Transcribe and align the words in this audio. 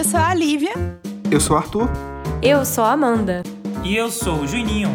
eu 0.00 0.04
sou 0.04 0.18
a 0.18 0.32
Lívia. 0.32 0.72
Eu 1.30 1.38
sou 1.38 1.54
o 1.54 1.58
Arthur. 1.58 1.90
Eu 2.42 2.64
sou 2.64 2.82
a 2.82 2.92
Amanda. 2.92 3.42
E 3.84 3.94
eu 3.94 4.10
sou 4.10 4.40
o 4.40 4.46
Juninho. 4.46 4.90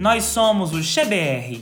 Nós 0.00 0.24
somos 0.24 0.72
o 0.72 0.82
XBR. 0.82 1.60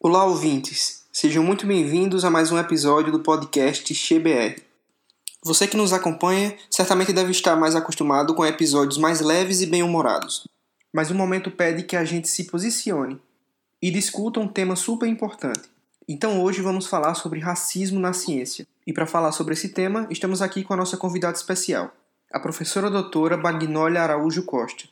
Olá, 0.00 0.24
ouvintes. 0.24 1.02
Sejam 1.12 1.42
muito 1.42 1.66
bem-vindos 1.66 2.24
a 2.24 2.30
mais 2.30 2.52
um 2.52 2.58
episódio 2.58 3.10
do 3.10 3.18
podcast 3.18 3.92
XBR. 3.92 4.62
Você 5.42 5.66
que 5.66 5.76
nos 5.76 5.92
acompanha 5.92 6.54
certamente 6.70 7.12
deve 7.12 7.32
estar 7.32 7.56
mais 7.56 7.74
acostumado 7.74 8.36
com 8.36 8.46
episódios 8.46 8.98
mais 8.98 9.20
leves 9.20 9.62
e 9.62 9.66
bem-humorados. 9.66 10.44
Mas 10.96 11.10
o 11.10 11.14
momento 11.14 11.50
pede 11.50 11.82
que 11.82 11.94
a 11.94 12.06
gente 12.06 12.26
se 12.26 12.44
posicione 12.44 13.20
e 13.82 13.90
discuta 13.90 14.40
um 14.40 14.48
tema 14.48 14.74
super 14.74 15.06
importante. 15.06 15.68
Então 16.08 16.42
hoje 16.42 16.62
vamos 16.62 16.86
falar 16.86 17.12
sobre 17.12 17.38
racismo 17.38 18.00
na 18.00 18.14
ciência. 18.14 18.66
E 18.86 18.94
para 18.94 19.04
falar 19.04 19.32
sobre 19.32 19.52
esse 19.52 19.74
tema, 19.74 20.06
estamos 20.08 20.40
aqui 20.40 20.64
com 20.64 20.72
a 20.72 20.76
nossa 20.78 20.96
convidada 20.96 21.36
especial, 21.36 21.92
a 22.32 22.40
professora 22.40 22.88
doutora 22.88 23.36
Bagnólia 23.36 24.00
Araújo 24.00 24.42
Costa, 24.44 24.84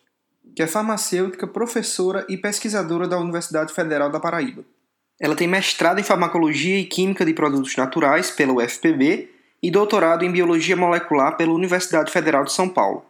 que 0.55 0.63
é 0.63 0.67
farmacêutica, 0.67 1.47
professora 1.47 2.27
e 2.29 2.37
pesquisadora 2.37 3.09
da 3.09 3.19
Universidade 3.19 3.73
Federal 3.73 4.11
da 4.11 4.21
Paraíba. 4.21 4.63
Ela 5.19 5.35
tem 5.35 5.49
mestrado 5.49 6.01
em 6.01 6.05
farmacologia 6.05 6.79
e 6.79 6.85
química 6.85 7.25
de 7.25 7.33
produtos 7.33 7.75
naturais 7.77 8.31
pela 8.31 8.53
UFPB 8.53 9.31
e 9.63 9.71
doutorado 9.71 10.23
em 10.23 10.31
Biologia 10.31 10.77
Molecular 10.77 11.39
pela 11.39 11.55
Universidade 11.55 12.13
Federal 12.13 12.45
de 12.45 12.53
São 12.53 12.69
Paulo. 12.69 13.07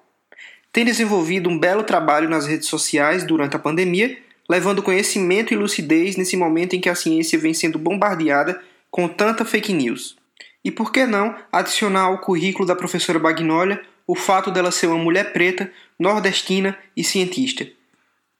Tem 0.75 0.85
desenvolvido 0.85 1.49
um 1.49 1.57
belo 1.57 1.85
trabalho 1.85 2.29
nas 2.29 2.47
redes 2.47 2.67
sociais 2.67 3.23
durante 3.23 3.55
a 3.55 3.61
pandemia, 3.61 4.19
levando 4.51 4.83
conhecimento 4.83 5.55
e 5.55 5.57
lucidez 5.57 6.17
nesse 6.17 6.37
momento 6.37 6.75
em 6.75 6.81
que 6.81 6.89
a 6.89 6.97
ciência 6.97 7.39
vem 7.39 7.55
sendo 7.55 7.79
bombardeada 7.79 8.61
com 8.91 9.07
tanta 9.07 9.45
fake 9.45 9.73
news. 9.73 10.17
E 10.65 10.73
por 10.73 10.91
que 10.91 11.07
não 11.07 11.33
adicionar 11.53 12.07
ao 12.07 12.19
currículo 12.19 12.67
da 12.67 12.75
professora 12.75 13.21
Bagnólia 13.21 13.83
o 14.05 14.17
fato 14.17 14.51
dela 14.51 14.73
ser 14.73 14.89
uma 14.89 14.99
mulher 14.99 15.33
preta, 15.33 15.71
nordestina 15.97 16.77
e 16.97 17.05
cientista? 17.05 17.69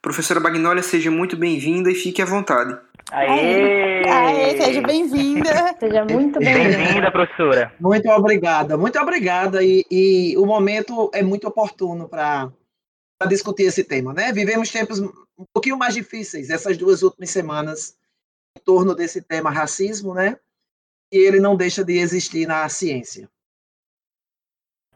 Professora 0.01 0.41
Bagnólia, 0.41 0.83
seja 0.83 1.09
muito 1.09 1.37
bem-vinda 1.37 1.89
e 1.89 1.95
fique 1.95 2.21
à 2.21 2.25
vontade. 2.25 2.77
Aê! 3.11 4.03
Aê, 4.09 4.61
seja 4.61 4.81
bem-vinda. 4.81 5.75
Seja 5.79 6.05
muito 6.05 6.39
bem-vinda. 6.39 6.77
Bem-vinda, 6.77 7.11
professora. 7.11 7.73
Muito 7.79 8.09
obrigada, 8.09 8.77
muito 8.77 8.99
obrigada. 8.99 9.63
E, 9.63 9.85
e 9.91 10.37
o 10.37 10.45
momento 10.45 11.11
é 11.13 11.21
muito 11.21 11.47
oportuno 11.47 12.09
para 12.09 12.51
discutir 13.27 13.63
esse 13.63 13.83
tema, 13.83 14.13
né? 14.13 14.31
Vivemos 14.33 14.71
tempos 14.71 14.99
um 14.99 15.45
pouquinho 15.53 15.77
mais 15.77 15.93
difíceis 15.93 16.49
essas 16.49 16.77
duas 16.77 17.03
últimas 17.03 17.29
semanas 17.29 17.97
em 18.57 18.61
torno 18.63 18.95
desse 18.95 19.21
tema 19.21 19.51
racismo, 19.51 20.13
né? 20.13 20.37
E 21.11 21.17
ele 21.17 21.39
não 21.39 21.55
deixa 21.55 21.83
de 21.83 21.97
existir 21.97 22.47
na 22.47 22.67
ciência. 22.69 23.29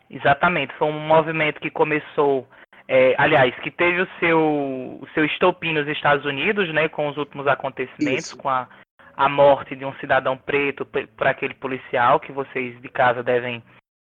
Exatamente, 0.09 0.73
foi 0.79 0.87
um 0.87 1.07
movimento 1.07 1.59
que 1.59 1.69
começou 1.69 2.47
é, 2.91 3.13
aliás, 3.19 3.53
que 3.59 3.69
teve 3.69 4.01
o 4.01 4.07
seu, 4.19 4.39
o 4.39 5.07
seu 5.13 5.23
estopim 5.23 5.73
nos 5.73 5.87
Estados 5.87 6.25
Unidos, 6.25 6.73
né, 6.73 6.89
com 6.89 7.07
os 7.07 7.17
últimos 7.17 7.45
acontecimentos, 7.45 8.25
Isso. 8.25 8.37
com 8.37 8.49
a, 8.49 8.67
a 9.15 9.29
morte 9.29 9.75
de 9.75 9.85
um 9.85 9.93
cidadão 9.99 10.35
preto 10.35 10.83
por, 10.87 11.05
por 11.09 11.27
aquele 11.27 11.53
policial, 11.53 12.19
que 12.19 12.31
vocês 12.31 12.81
de 12.81 12.89
casa 12.89 13.21
devem 13.21 13.61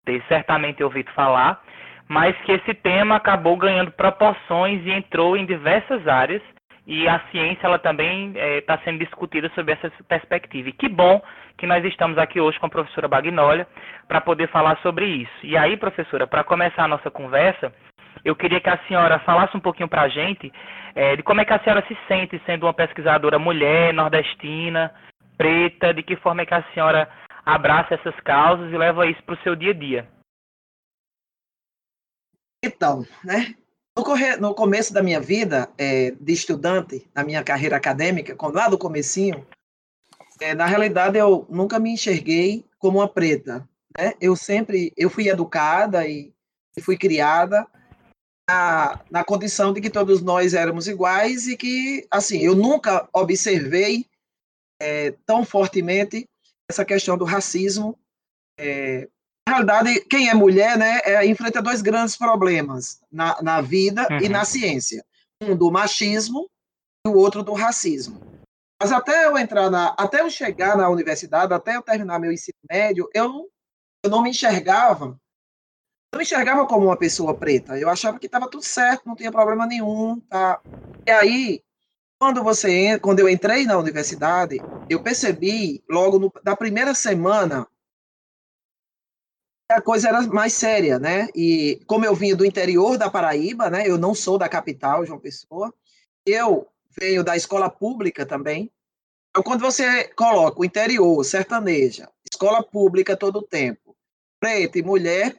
ter 0.04 0.22
certamente 0.28 0.84
ouvido 0.84 1.10
falar, 1.12 1.62
mas 2.06 2.36
que 2.42 2.52
esse 2.52 2.74
tema 2.74 3.16
acabou 3.16 3.56
ganhando 3.56 3.90
proporções 3.92 4.84
e 4.84 4.90
entrou 4.90 5.38
em 5.38 5.46
diversas 5.46 6.06
áreas, 6.06 6.42
e 6.86 7.08
a 7.08 7.18
ciência 7.30 7.66
ela 7.66 7.78
também 7.78 8.34
está 8.58 8.74
é, 8.74 8.78
sendo 8.84 8.98
discutida 8.98 9.50
sob 9.54 9.72
essa 9.72 9.90
perspectiva. 10.06 10.68
E 10.68 10.72
que 10.72 10.88
bom 10.88 11.20
que 11.56 11.66
nós 11.66 11.82
estamos 11.84 12.18
aqui 12.18 12.40
hoje 12.40 12.60
com 12.60 12.66
a 12.66 12.70
professora 12.70 13.08
Bagnólia 13.08 13.66
para 14.06 14.20
poder 14.20 14.48
falar 14.48 14.78
sobre 14.82 15.06
isso. 15.06 15.32
E 15.42 15.56
aí, 15.56 15.78
professora, 15.78 16.26
para 16.26 16.44
começar 16.44 16.84
a 16.84 16.88
nossa 16.88 17.10
conversa, 17.10 17.72
eu 18.24 18.34
queria 18.34 18.60
que 18.60 18.68
a 18.68 18.78
senhora 18.86 19.18
falasse 19.20 19.56
um 19.56 19.60
pouquinho 19.60 19.88
para 19.88 20.02
a 20.02 20.08
gente 20.08 20.52
é, 20.94 21.16
de 21.16 21.22
como 21.22 21.40
é 21.40 21.44
que 21.44 21.52
a 21.52 21.62
senhora 21.62 21.86
se 21.86 21.96
sente 22.08 22.40
sendo 22.46 22.64
uma 22.64 22.74
pesquisadora 22.74 23.38
mulher, 23.38 23.92
nordestina, 23.92 24.94
preta, 25.36 25.92
de 25.92 26.02
que 26.02 26.16
forma 26.16 26.42
é 26.42 26.46
que 26.46 26.54
a 26.54 26.64
senhora 26.72 27.08
abraça 27.44 27.94
essas 27.94 28.18
causas 28.20 28.72
e 28.72 28.76
leva 28.76 29.06
isso 29.06 29.22
para 29.22 29.34
o 29.34 29.42
seu 29.42 29.54
dia 29.54 29.70
a 29.70 29.74
dia. 29.74 30.08
Então, 32.64 33.06
né? 33.22 33.54
No, 34.40 34.54
começo 34.54 34.92
da 34.92 35.02
minha 35.02 35.20
vida 35.20 35.70
é, 35.78 36.10
de 36.10 36.32
estudante, 36.32 37.08
na 37.14 37.24
minha 37.24 37.42
carreira 37.42 37.76
acadêmica, 37.76 38.34
quando 38.34 38.56
lá 38.56 38.68
do 38.68 38.76
comecinho, 38.76 39.46
é, 40.38 40.54
na 40.54 40.66
realidade 40.66 41.16
eu 41.16 41.46
nunca 41.48 41.78
me 41.78 41.92
enxerguei 41.92 42.66
como 42.78 42.98
uma 42.98 43.08
preta. 43.08 43.66
Né? 43.96 44.12
Eu 44.20 44.36
sempre, 44.36 44.92
eu 44.98 45.08
fui 45.08 45.28
educada 45.28 46.06
e 46.06 46.30
fui 46.82 46.98
criada 46.98 47.66
na, 48.48 49.00
na 49.10 49.24
condição 49.24 49.72
de 49.72 49.80
que 49.80 49.90
todos 49.90 50.22
nós 50.22 50.54
éramos 50.54 50.86
iguais 50.86 51.46
e 51.46 51.56
que, 51.56 52.06
assim, 52.10 52.38
eu 52.38 52.54
nunca 52.54 53.08
observei 53.12 54.06
é, 54.80 55.12
tão 55.26 55.44
fortemente 55.44 56.28
essa 56.70 56.84
questão 56.84 57.18
do 57.18 57.24
racismo. 57.24 57.98
É, 58.58 59.08
na 59.48 59.56
realidade, 59.56 60.00
quem 60.06 60.28
é 60.28 60.34
mulher, 60.34 60.78
né, 60.78 61.00
é, 61.04 61.26
enfrenta 61.26 61.62
dois 61.62 61.82
grandes 61.82 62.16
problemas 62.16 63.00
na, 63.10 63.40
na 63.42 63.60
vida 63.60 64.06
uhum. 64.10 64.18
e 64.18 64.28
na 64.28 64.44
ciência. 64.44 65.04
Um 65.42 65.56
do 65.56 65.70
machismo 65.70 66.48
e 67.06 67.10
o 67.10 67.14
outro 67.14 67.42
do 67.42 67.52
racismo. 67.52 68.20
Mas 68.80 68.92
até 68.92 69.26
eu 69.26 69.38
entrar 69.38 69.70
na, 69.70 69.88
até 69.98 70.20
eu 70.20 70.30
chegar 70.30 70.76
na 70.76 70.88
universidade, 70.88 71.52
até 71.52 71.76
eu 71.76 71.82
terminar 71.82 72.18
meu 72.18 72.32
ensino 72.32 72.58
médio, 72.70 73.08
eu, 73.14 73.50
eu 74.04 74.10
não 74.10 74.22
me 74.22 74.30
enxergava 74.30 75.18
não 76.16 76.18
me 76.18 76.24
enxergava 76.24 76.66
como 76.66 76.86
uma 76.86 76.96
pessoa 76.96 77.34
preta. 77.34 77.78
Eu 77.78 77.90
achava 77.90 78.18
que 78.18 78.26
estava 78.26 78.48
tudo 78.48 78.64
certo, 78.64 79.06
não 79.06 79.14
tinha 79.14 79.30
problema 79.30 79.66
nenhum. 79.66 80.18
Tá? 80.20 80.60
E 81.06 81.10
aí, 81.10 81.62
quando 82.18 82.42
você 82.42 82.98
quando 82.98 83.20
eu 83.20 83.28
entrei 83.28 83.66
na 83.66 83.78
universidade, 83.78 84.64
eu 84.88 85.02
percebi 85.02 85.84
logo 85.88 86.18
no, 86.18 86.32
na 86.42 86.56
primeira 86.56 86.94
semana 86.94 87.68
a 89.68 89.82
coisa 89.82 90.08
era 90.08 90.22
mais 90.22 90.52
séria, 90.52 90.98
né? 90.98 91.28
E 91.34 91.82
como 91.86 92.04
eu 92.04 92.14
vinha 92.14 92.36
do 92.36 92.46
interior 92.46 92.96
da 92.96 93.10
Paraíba, 93.10 93.68
né? 93.68 93.86
Eu 93.86 93.98
não 93.98 94.14
sou 94.14 94.38
da 94.38 94.48
capital, 94.48 95.04
João 95.04 95.18
Pessoa. 95.18 95.74
Eu 96.24 96.68
venho 96.98 97.24
da 97.24 97.36
escola 97.36 97.68
pública 97.68 98.24
também. 98.24 98.72
Então, 99.30 99.42
quando 99.42 99.60
você 99.60 100.04
coloca 100.14 100.60
o 100.60 100.64
interior, 100.64 101.22
sertaneja, 101.24 102.08
escola 102.30 102.62
pública 102.62 103.16
todo 103.16 103.40
o 103.40 103.42
tempo, 103.42 103.94
preta 104.40 104.78
e 104.78 104.82
mulher, 104.82 105.36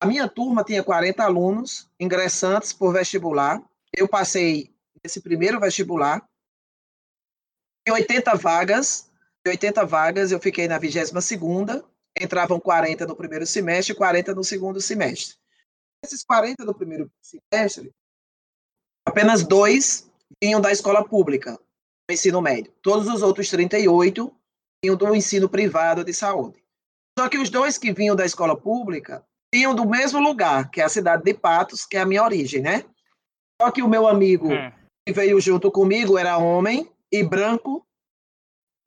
a 0.00 0.06
minha 0.06 0.28
turma 0.28 0.62
tinha 0.62 0.84
40 0.84 1.22
alunos 1.22 1.88
ingressantes 1.98 2.72
por 2.72 2.92
vestibular. 2.92 3.62
Eu 3.92 4.06
passei 4.06 4.74
nesse 5.02 5.20
primeiro 5.20 5.58
vestibular. 5.58 6.26
Em 7.88 7.92
80 7.92 8.34
vagas, 8.36 9.10
em 9.46 9.50
80 9.50 9.86
vagas, 9.86 10.32
eu 10.32 10.40
fiquei 10.40 10.68
na 10.68 10.78
22 10.78 11.24
segunda. 11.24 11.84
Entravam 12.18 12.58
40 12.58 13.06
no 13.06 13.16
primeiro 13.16 13.46
semestre 13.46 13.94
e 13.94 13.96
40 13.96 14.34
no 14.34 14.42
segundo 14.42 14.80
semestre. 14.80 15.36
Esses 16.04 16.22
40 16.24 16.64
no 16.64 16.74
primeiro 16.74 17.10
semestre, 17.22 17.92
apenas 19.06 19.42
dois 19.42 20.10
vinham 20.42 20.60
da 20.60 20.72
escola 20.72 21.06
pública, 21.06 21.58
do 22.08 22.12
ensino 22.12 22.40
médio. 22.40 22.72
Todos 22.82 23.06
os 23.08 23.22
outros 23.22 23.48
38 23.50 24.34
vinham 24.82 24.96
do 24.96 25.14
ensino 25.14 25.48
privado 25.48 26.04
de 26.04 26.12
saúde. 26.12 26.62
Só 27.18 27.28
que 27.28 27.38
os 27.38 27.50
dois 27.50 27.78
que 27.78 27.92
vinham 27.92 28.16
da 28.16 28.24
escola 28.24 28.58
pública 28.58 29.24
vinham 29.56 29.74
do 29.74 29.88
mesmo 29.88 30.20
lugar, 30.20 30.70
que 30.70 30.82
é 30.82 30.84
a 30.84 30.88
cidade 30.88 31.22
de 31.24 31.32
Patos, 31.32 31.86
que 31.86 31.96
é 31.96 32.00
a 32.00 32.04
minha 32.04 32.22
origem, 32.22 32.60
né? 32.60 32.84
Só 33.60 33.70
que 33.70 33.82
o 33.82 33.88
meu 33.88 34.06
amigo 34.06 34.52
hum. 34.52 34.72
que 35.06 35.14
veio 35.14 35.40
junto 35.40 35.70
comigo 35.70 36.18
era 36.18 36.36
homem 36.36 36.86
e 37.10 37.22
branco, 37.22 37.82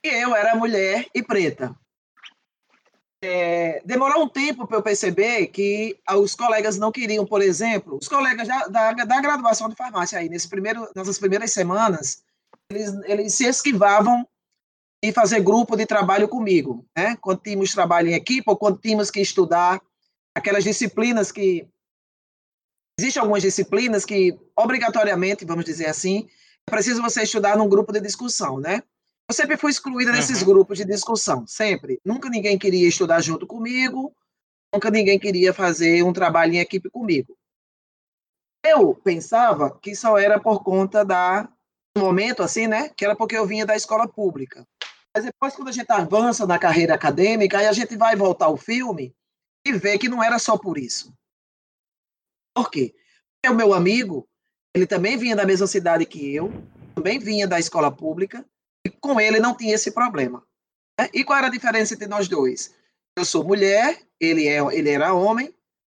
e 0.05 0.09
eu 0.09 0.35
era 0.35 0.55
mulher 0.55 1.07
e 1.11 1.23
preta. 1.23 1.75
É, 3.23 3.81
demorou 3.83 4.23
um 4.23 4.29
tempo 4.29 4.67
para 4.67 4.77
eu 4.77 4.83
perceber 4.83 5.47
que 5.47 5.99
os 6.15 6.35
colegas 6.35 6.77
não 6.77 6.91
queriam, 6.91 7.25
por 7.25 7.41
exemplo, 7.41 7.97
os 7.99 8.07
colegas 8.07 8.47
já, 8.47 8.67
da, 8.67 8.93
da 8.93 9.21
graduação 9.21 9.69
de 9.69 9.75
farmácia 9.75 10.19
aí, 10.19 10.29
nesse 10.29 10.47
primeiro, 10.47 10.87
nessas 10.95 11.17
primeiras 11.17 11.51
semanas, 11.51 12.23
eles, 12.69 12.93
eles 13.05 13.33
se 13.33 13.45
esquivavam 13.45 14.25
de 15.03 15.11
fazer 15.11 15.41
grupo 15.41 15.75
de 15.75 15.87
trabalho 15.87 16.27
comigo, 16.27 16.85
né? 16.95 17.17
Quando 17.19 17.41
tínhamos 17.41 17.73
trabalho 17.73 18.09
em 18.09 18.13
equipe 18.13 18.43
ou 18.47 18.55
quando 18.55 18.77
tínhamos 18.77 19.09
que 19.09 19.19
estudar 19.19 19.81
aquelas 20.35 20.63
disciplinas 20.63 21.31
que 21.31 21.67
existem 22.99 23.21
algumas 23.21 23.41
disciplinas 23.41 24.05
que 24.05 24.37
obrigatoriamente, 24.55 25.45
vamos 25.45 25.65
dizer 25.65 25.87
assim, 25.87 26.27
é 26.67 26.71
preciso 26.71 27.01
você 27.01 27.23
estudar 27.23 27.57
num 27.57 27.69
grupo 27.69 27.91
de 27.91 28.01
discussão, 28.01 28.59
né? 28.59 28.83
Eu 29.29 29.35
sempre 29.35 29.57
fui 29.57 29.71
excluída 29.71 30.11
desses 30.11 30.41
uhum. 30.41 30.47
grupos 30.47 30.77
de 30.77 30.85
discussão, 30.85 31.45
sempre. 31.45 31.99
Nunca 32.03 32.29
ninguém 32.29 32.57
queria 32.57 32.87
estudar 32.87 33.21
junto 33.21 33.45
comigo, 33.45 34.13
nunca 34.73 34.89
ninguém 34.89 35.19
queria 35.19 35.53
fazer 35.53 36.03
um 36.03 36.11
trabalho 36.11 36.53
em 36.53 36.59
equipe 36.59 36.89
comigo. 36.89 37.37
Eu 38.65 38.95
pensava 38.95 39.77
que 39.79 39.95
só 39.95 40.17
era 40.17 40.39
por 40.39 40.63
conta 40.63 41.05
da 41.05 41.47
um 41.95 42.01
momento 42.01 42.43
assim, 42.43 42.67
né? 42.67 42.89
Que 42.89 43.05
era 43.05 43.15
porque 43.15 43.37
eu 43.37 43.45
vinha 43.45 43.65
da 43.65 43.75
escola 43.75 44.07
pública. 44.07 44.67
Mas 45.15 45.25
depois, 45.25 45.55
quando 45.55 45.69
a 45.69 45.71
gente 45.71 45.91
avança 45.91 46.45
na 46.45 46.59
carreira 46.59 46.93
acadêmica, 46.93 47.57
aí 47.57 47.67
a 47.67 47.73
gente 47.73 47.95
vai 47.95 48.15
voltar 48.15 48.45
ao 48.45 48.57
filme 48.57 49.13
e 49.65 49.73
vê 49.73 49.97
que 49.97 50.09
não 50.09 50.23
era 50.23 50.39
só 50.39 50.57
por 50.57 50.77
isso. 50.77 51.13
Por 52.55 52.69
quê? 52.69 52.93
Porque 53.41 53.53
o 53.53 53.57
meu 53.57 53.73
amigo, 53.73 54.27
ele 54.75 54.87
também 54.87 55.17
vinha 55.17 55.35
da 55.35 55.45
mesma 55.45 55.67
cidade 55.67 56.05
que 56.05 56.33
eu, 56.33 56.51
também 56.95 57.19
vinha 57.19 57.47
da 57.47 57.59
escola 57.59 57.91
pública, 57.91 58.45
e 58.85 58.89
com 58.89 59.19
ele 59.19 59.39
não 59.39 59.55
tinha 59.55 59.75
esse 59.75 59.91
problema. 59.91 60.45
Né? 60.99 61.09
E 61.13 61.23
qual 61.23 61.37
era 61.37 61.47
a 61.47 61.51
diferença 61.51 61.93
entre 61.93 62.07
nós 62.07 62.27
dois? 62.27 62.75
Eu 63.17 63.25
sou 63.25 63.43
mulher, 63.43 64.01
ele, 64.19 64.47
é, 64.47 64.59
ele 64.75 64.89
era 64.89 65.13
homem, 65.13 65.53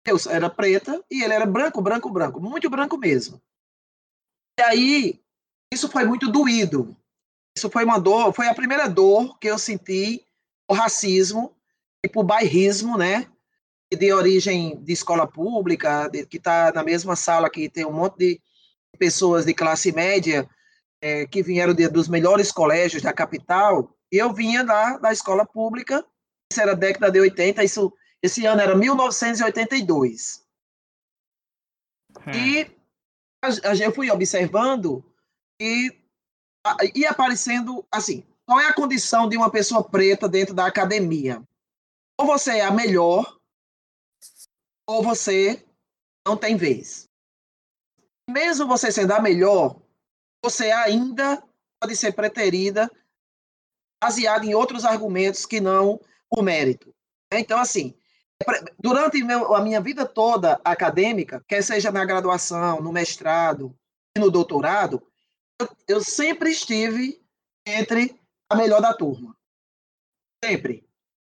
eu 0.06 0.18
era 0.30 0.50
preta 0.50 1.04
e 1.10 1.24
ele 1.24 1.34
era 1.34 1.46
branco, 1.46 1.82
branco, 1.82 2.10
branco, 2.10 2.40
muito 2.40 2.70
branco 2.70 2.98
mesmo. 2.98 3.42
E 4.60 4.64
aí, 4.64 5.22
isso 5.74 5.90
foi 5.90 6.06
muito 6.06 6.30
doído. 6.30 6.96
Isso 7.56 7.70
foi 7.70 7.84
uma 7.84 8.00
dor, 8.00 8.34
foi 8.34 8.48
a 8.48 8.56
primeira 8.56 8.88
dor 8.88 9.38
que 9.40 9.48
eu 9.48 9.58
senti 9.58 10.26
o 10.70 10.74
racismo 10.74 11.56
e 12.04 12.10
por 12.10 12.24
bairrismo, 12.24 12.98
né? 12.98 13.30
De 13.92 14.14
origem 14.14 14.82
de 14.84 14.94
escola 14.94 15.28
pública, 15.28 16.08
de, 16.10 16.26
que 16.26 16.38
está 16.38 16.72
na 16.72 16.84
mesma 16.84 17.16
sala 17.16 17.50
que 17.50 17.70
tem 17.70 17.86
um 17.86 17.92
monte 17.92 18.18
de 18.18 18.42
pessoas 18.98 19.46
de 19.46 19.54
classe 19.54 19.92
média 19.92 20.48
é, 21.02 21.26
que 21.26 21.42
vieram 21.42 21.74
de, 21.74 21.88
dos 21.88 22.08
melhores 22.08 22.52
colégios 22.52 23.02
da 23.02 23.14
capital, 23.14 23.96
e 24.12 24.18
eu 24.18 24.34
vinha 24.34 24.64
da, 24.64 24.98
da 24.98 25.12
escola 25.12 25.46
pública, 25.46 26.06
isso 26.52 26.62
era 26.62 26.76
década 26.76 27.12
de 27.12 27.20
80, 27.20 27.64
isso, 27.64 27.94
esse 28.22 28.46
ano 28.46 28.62
era 28.62 28.76
1982. 28.76 30.44
Hum. 32.28 32.32
E 32.32 32.80
a, 33.44 33.70
a, 33.70 33.76
eu 33.76 33.94
fui 33.94 34.10
observando 34.12 35.04
e 35.62 35.96
ia 36.96 37.12
aparecendo 37.12 37.86
assim, 37.92 38.26
qual 38.46 38.60
é 38.60 38.66
a 38.66 38.74
condição 38.74 39.30
de 39.30 39.38
uma 39.38 39.52
pessoa 39.52 39.84
preta 39.84 40.28
dentro 40.28 40.54
da 40.54 40.66
academia? 40.66 41.42
Ou 42.20 42.26
você 42.26 42.58
é 42.58 42.66
a 42.66 42.72
melhor, 42.72 43.39
ou 44.90 45.04
você 45.04 45.64
não 46.26 46.36
tem 46.36 46.58
vez. 46.58 47.08
Mesmo 48.28 48.66
você 48.66 48.92
sendo 48.92 49.14
a 49.14 49.22
melhor, 49.22 49.80
você 50.44 50.72
ainda 50.72 51.44
pode 51.80 51.96
ser 51.96 52.12
preterida 52.14 52.90
baseado 54.04 54.46
em 54.46 54.56
outros 54.56 54.86
argumentos 54.86 55.46
que 55.46 55.62
não 55.62 56.02
o 56.28 56.42
mérito. 56.42 56.92
Então, 57.32 57.60
assim, 57.60 57.96
durante 58.80 59.22
a 59.22 59.62
minha 59.62 59.80
vida 59.80 60.08
toda 60.08 60.60
acadêmica, 60.64 61.46
quer 61.48 61.62
seja 61.62 61.92
na 61.92 62.04
graduação, 62.04 62.82
no 62.82 62.92
mestrado 62.92 63.78
e 64.18 64.20
no 64.20 64.32
doutorado, 64.32 65.06
eu 65.88 66.04
sempre 66.04 66.50
estive 66.50 67.24
entre 67.64 68.20
a 68.50 68.56
melhor 68.56 68.82
da 68.82 68.96
turma. 68.96 69.38
Sempre. 70.44 70.84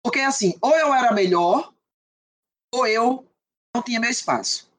Porque, 0.04 0.20
assim, 0.20 0.58
ou 0.62 0.76
eu 0.76 0.94
era 0.94 1.14
melhor, 1.14 1.74
ou 2.74 2.86
eu 2.86 3.32
não 3.76 3.82
tinha 3.82 4.00
meu 4.00 4.10
espaço. 4.10 4.72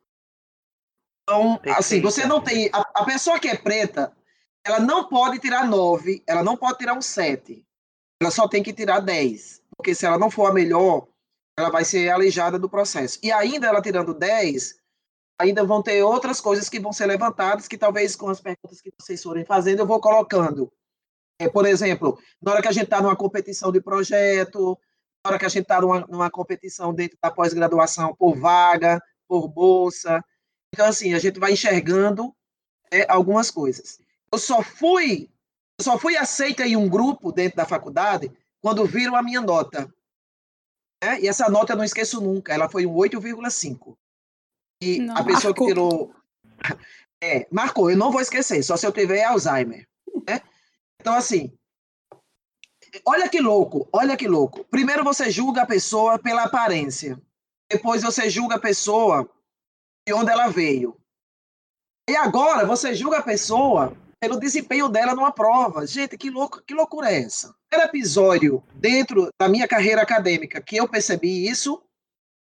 Então, 1.22 1.60
assim, 1.76 2.00
você 2.00 2.24
não 2.24 2.40
tem. 2.40 2.70
A, 2.72 2.80
a, 2.94 3.04
pessoa 3.04 3.38
que 3.38 3.48
é 3.48 3.56
preta, 3.56 4.16
ela 4.64 4.80
não 4.80 5.08
pode 5.08 5.38
tirar 5.38 5.66
nove, 5.66 6.22
ela 6.26 6.42
não 6.42 6.56
pode 6.56 6.78
tirar 6.78 6.94
um 6.94 7.02
sete. 7.02 7.66
Ela 8.20 8.30
só 8.30 8.48
tem 8.48 8.62
que 8.62 8.72
tirar 8.72 9.00
dez. 9.00 9.62
Porque 9.76 9.94
se 9.94 10.06
ela 10.06 10.18
não 10.18 10.30
for 10.30 10.46
a 10.46 10.54
melhor, 10.54 11.06
ela 11.58 11.70
vai 11.70 11.84
ser 11.84 12.08
aleijada 12.08 12.58
do 12.58 12.70
processo. 12.70 13.18
E 13.22 13.30
ainda 13.30 13.66
ela 13.66 13.82
tirando 13.82 14.14
dez, 14.14 14.80
ainda 15.38 15.64
vão 15.64 15.82
ter 15.82 16.02
outras 16.02 16.40
coisas 16.40 16.68
que 16.68 16.80
vão 16.80 16.92
ser 16.92 17.06
levantadas, 17.06 17.68
que 17.68 17.76
talvez 17.76 18.16
com 18.16 18.28
as 18.28 18.40
perguntas 18.40 18.80
que 18.80 18.92
vocês 18.98 19.22
forem 19.22 19.44
fazendo, 19.44 19.80
eu 19.80 19.86
vou 19.86 20.00
colocando. 20.00 20.72
É, 21.38 21.48
por 21.48 21.66
exemplo, 21.66 22.18
na 22.40 22.52
hora 22.52 22.62
que 22.62 22.68
a 22.68 22.72
gente 22.72 22.84
está 22.84 23.02
numa 23.02 23.16
competição 23.16 23.70
de 23.70 23.80
projeto, 23.80 24.78
hora 25.26 25.38
que 25.38 25.46
a 25.46 25.48
gente 25.48 25.62
está 25.62 25.80
numa, 25.80 26.00
numa 26.00 26.30
competição 26.30 26.94
dentro 26.94 27.18
da 27.22 27.30
pós-graduação 27.30 28.14
por 28.14 28.36
vaga, 28.36 29.00
por 29.28 29.48
bolsa, 29.48 30.22
então, 30.76 30.86
assim, 30.86 31.14
a 31.14 31.18
gente 31.18 31.40
vai 31.40 31.52
enxergando 31.52 32.36
é, 32.90 33.10
algumas 33.10 33.50
coisas. 33.50 33.98
Eu 34.30 34.38
só 34.38 34.62
fui, 34.62 35.30
eu 35.78 35.84
só 35.84 35.98
fui 35.98 36.18
aceita 36.18 36.66
em 36.66 36.76
um 36.76 36.86
grupo 36.86 37.32
dentro 37.32 37.56
da 37.56 37.64
faculdade 37.64 38.30
quando 38.60 38.84
viram 38.84 39.16
a 39.16 39.22
minha 39.22 39.40
nota. 39.40 39.90
Né? 41.02 41.20
E 41.22 41.28
essa 41.28 41.48
nota 41.48 41.72
eu 41.72 41.78
não 41.78 41.84
esqueço 41.84 42.20
nunca, 42.20 42.52
ela 42.52 42.68
foi 42.68 42.84
um 42.84 42.94
8,5. 42.94 43.96
E 44.82 44.98
não, 44.98 45.16
a 45.16 45.24
pessoa 45.24 45.44
marcou. 45.50 45.66
que 45.66 45.72
tirou. 45.72 46.14
É, 47.18 47.48
marcou, 47.50 47.90
eu 47.90 47.96
não 47.96 48.12
vou 48.12 48.20
esquecer, 48.20 48.62
só 48.62 48.76
se 48.76 48.86
eu 48.86 48.92
tiver 48.92 49.24
Alzheimer. 49.24 49.88
Né? 50.28 50.42
Então, 51.00 51.14
assim, 51.14 51.55
olha 53.04 53.28
que 53.28 53.40
louco, 53.40 53.88
olha 53.92 54.16
que 54.16 54.28
louco. 54.28 54.64
Primeiro 54.64 55.04
você 55.04 55.30
julga 55.30 55.62
a 55.62 55.66
pessoa 55.66 56.18
pela 56.18 56.44
aparência. 56.44 57.20
Depois 57.70 58.02
você 58.02 58.30
julga 58.30 58.56
a 58.56 58.60
pessoa 58.60 59.28
de 60.06 60.14
onde 60.14 60.30
ela 60.30 60.48
veio. 60.48 60.96
E 62.08 62.16
agora 62.16 62.64
você 62.64 62.94
julga 62.94 63.18
a 63.18 63.22
pessoa 63.22 63.96
pelo 64.20 64.38
desempenho 64.38 64.88
dela 64.88 65.14
numa 65.14 65.32
prova. 65.32 65.86
Gente, 65.86 66.16
que, 66.16 66.30
louco, 66.30 66.62
que 66.64 66.74
loucura 66.74 67.10
é 67.10 67.22
essa? 67.22 67.54
Era 67.72 67.84
episódio 67.84 68.62
dentro 68.74 69.28
da 69.38 69.48
minha 69.48 69.66
carreira 69.66 70.02
acadêmica 70.02 70.60
que 70.60 70.76
eu 70.76 70.88
percebi 70.88 71.48
isso, 71.48 71.82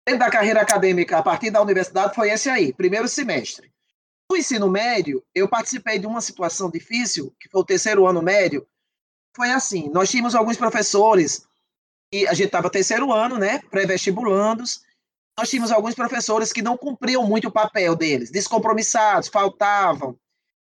dentro 0.05 0.19
da 0.19 0.31
carreira 0.31 0.61
acadêmica 0.61 1.17
a 1.17 1.23
partir 1.23 1.49
da 1.49 1.61
universidade, 1.61 2.13
foi 2.13 2.29
esse 2.29 2.49
aí, 2.49 2.73
primeiro 2.73 3.07
semestre. 3.07 3.71
No 4.29 4.37
ensino 4.37 4.69
médio, 4.69 5.23
eu 5.33 5.47
participei 5.47 5.99
de 5.99 6.07
uma 6.07 6.21
situação 6.21 6.69
difícil, 6.69 7.33
que 7.39 7.49
foi 7.49 7.61
o 7.61 7.65
terceiro 7.65 8.05
ano 8.05 8.21
médio. 8.21 8.67
Foi 9.35 9.51
assim: 9.51 9.89
nós 9.89 10.09
tínhamos 10.09 10.35
alguns 10.35 10.57
professores, 10.57 11.47
e 12.11 12.27
a 12.27 12.33
gente 12.33 12.47
estava 12.47 12.69
terceiro 12.69 13.11
ano, 13.11 13.37
né, 13.37 13.59
pré-vestibulandos, 13.71 14.83
nós 15.37 15.49
tínhamos 15.49 15.71
alguns 15.71 15.95
professores 15.95 16.53
que 16.53 16.61
não 16.61 16.77
cumpriam 16.77 17.25
muito 17.25 17.47
o 17.47 17.51
papel 17.51 17.95
deles, 17.95 18.29
descompromissados, 18.29 19.29
faltavam. 19.29 20.17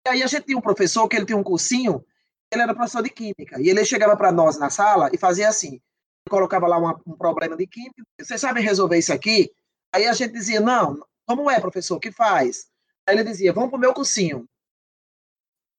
E 0.06 0.10
aí 0.10 0.22
a 0.22 0.26
gente 0.26 0.44
tinha 0.44 0.58
um 0.58 0.62
professor 0.62 1.08
que 1.08 1.16
ele 1.16 1.24
tinha 1.24 1.38
um 1.38 1.42
cursinho, 1.42 2.04
ele 2.52 2.62
era 2.62 2.74
professor 2.74 3.02
de 3.02 3.10
química, 3.10 3.60
e 3.60 3.68
ele 3.68 3.84
chegava 3.84 4.16
para 4.16 4.30
nós 4.30 4.58
na 4.58 4.68
sala 4.68 5.10
e 5.12 5.18
fazia 5.18 5.48
assim, 5.48 5.80
colocava 6.28 6.66
lá 6.66 6.78
uma, 6.78 7.00
um 7.06 7.16
problema 7.16 7.56
de 7.56 7.66
química, 7.66 8.02
vocês 8.20 8.40
sabem 8.40 8.62
resolver 8.62 8.98
isso 8.98 9.12
aqui? 9.12 9.50
Aí 9.94 10.06
a 10.06 10.12
gente 10.12 10.32
dizia, 10.32 10.60
não, 10.60 11.02
como 11.26 11.50
é, 11.50 11.58
professor, 11.58 11.96
o 11.96 12.00
que 12.00 12.12
faz? 12.12 12.68
Aí 13.06 13.14
ele 13.14 13.24
dizia, 13.24 13.52
vamos 13.54 13.70
para 13.70 13.78
o 13.78 13.80
meu 13.80 13.94
cursinho. 13.94 14.46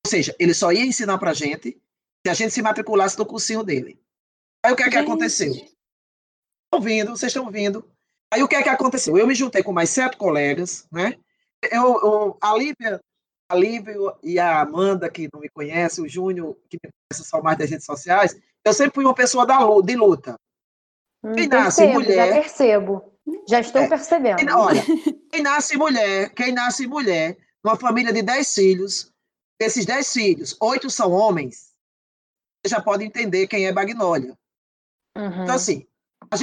Ou 0.05 0.09
seja, 0.09 0.35
ele 0.39 0.53
só 0.53 0.71
ia 0.71 0.85
ensinar 0.85 1.19
para 1.19 1.31
a 1.31 1.33
gente 1.33 1.79
se 2.25 2.29
a 2.29 2.33
gente 2.33 2.51
se 2.51 2.61
matriculasse 2.61 3.17
no 3.17 3.25
cursinho 3.25 3.63
dele. 3.63 3.99
Aí 4.63 4.73
o 4.73 4.75
que 4.75 4.83
é 4.83 4.89
que 4.89 4.97
aconteceu? 4.97 5.51
Estão 5.51 6.81
vindo, 6.81 7.11
vocês 7.11 7.31
estão 7.31 7.49
vindo. 7.49 7.89
Aí 8.31 8.43
o 8.43 8.47
que 8.47 8.55
é 8.55 8.61
que 8.61 8.69
aconteceu? 8.69 9.17
Eu 9.17 9.25
me 9.25 9.33
juntei 9.33 9.63
com 9.63 9.71
mais 9.71 9.89
sete 9.89 10.17
colegas, 10.17 10.87
né? 10.91 11.17
Eu, 11.71 11.99
eu, 12.01 12.37
a 12.39 12.55
Lívia, 12.55 13.01
a 13.49 13.55
Lívia 13.55 13.95
e 14.21 14.37
a 14.37 14.61
Amanda, 14.61 15.09
que 15.09 15.29
não 15.33 15.41
me 15.41 15.49
conhece, 15.49 16.01
o 16.01 16.07
Júnior, 16.07 16.55
que 16.69 16.77
me 16.77 16.89
conhece 16.91 17.27
só 17.27 17.41
mais 17.41 17.57
das 17.57 17.69
redes 17.69 17.85
sociais, 17.85 18.39
eu 18.63 18.73
sempre 18.73 18.95
fui 18.95 19.05
uma 19.05 19.15
pessoa 19.15 19.45
da, 19.45 19.59
de 19.81 19.95
luta. 19.95 20.35
Hum, 21.23 21.33
quem 21.33 21.47
nasce 21.47 21.81
percebo, 21.81 21.99
mulher. 21.99 22.27
Já 22.27 22.33
percebo. 22.33 23.13
Já 23.47 23.59
estou 23.59 23.81
é, 23.81 23.87
percebendo. 23.87 24.37
Quem, 24.37 24.51
olha, 24.51 24.83
quem 25.31 25.41
nasce 25.41 25.77
mulher, 25.77 26.29
quem 26.33 26.51
nasce 26.51 26.87
mulher, 26.87 27.37
numa 27.63 27.75
família 27.75 28.13
de 28.13 28.21
dez 28.21 28.53
filhos, 28.53 29.11
desses 29.59 29.85
dez 29.85 30.13
filhos, 30.13 30.55
oito 30.61 30.89
são 30.89 31.11
homens, 31.11 31.68
já 32.65 32.81
pode 32.81 33.03
entender 33.03 33.47
quem 33.47 33.65
é 33.65 33.73
Bagnólia. 33.73 34.37
Uhum. 35.15 35.43
Então, 35.43 35.55
assim, 35.55 35.87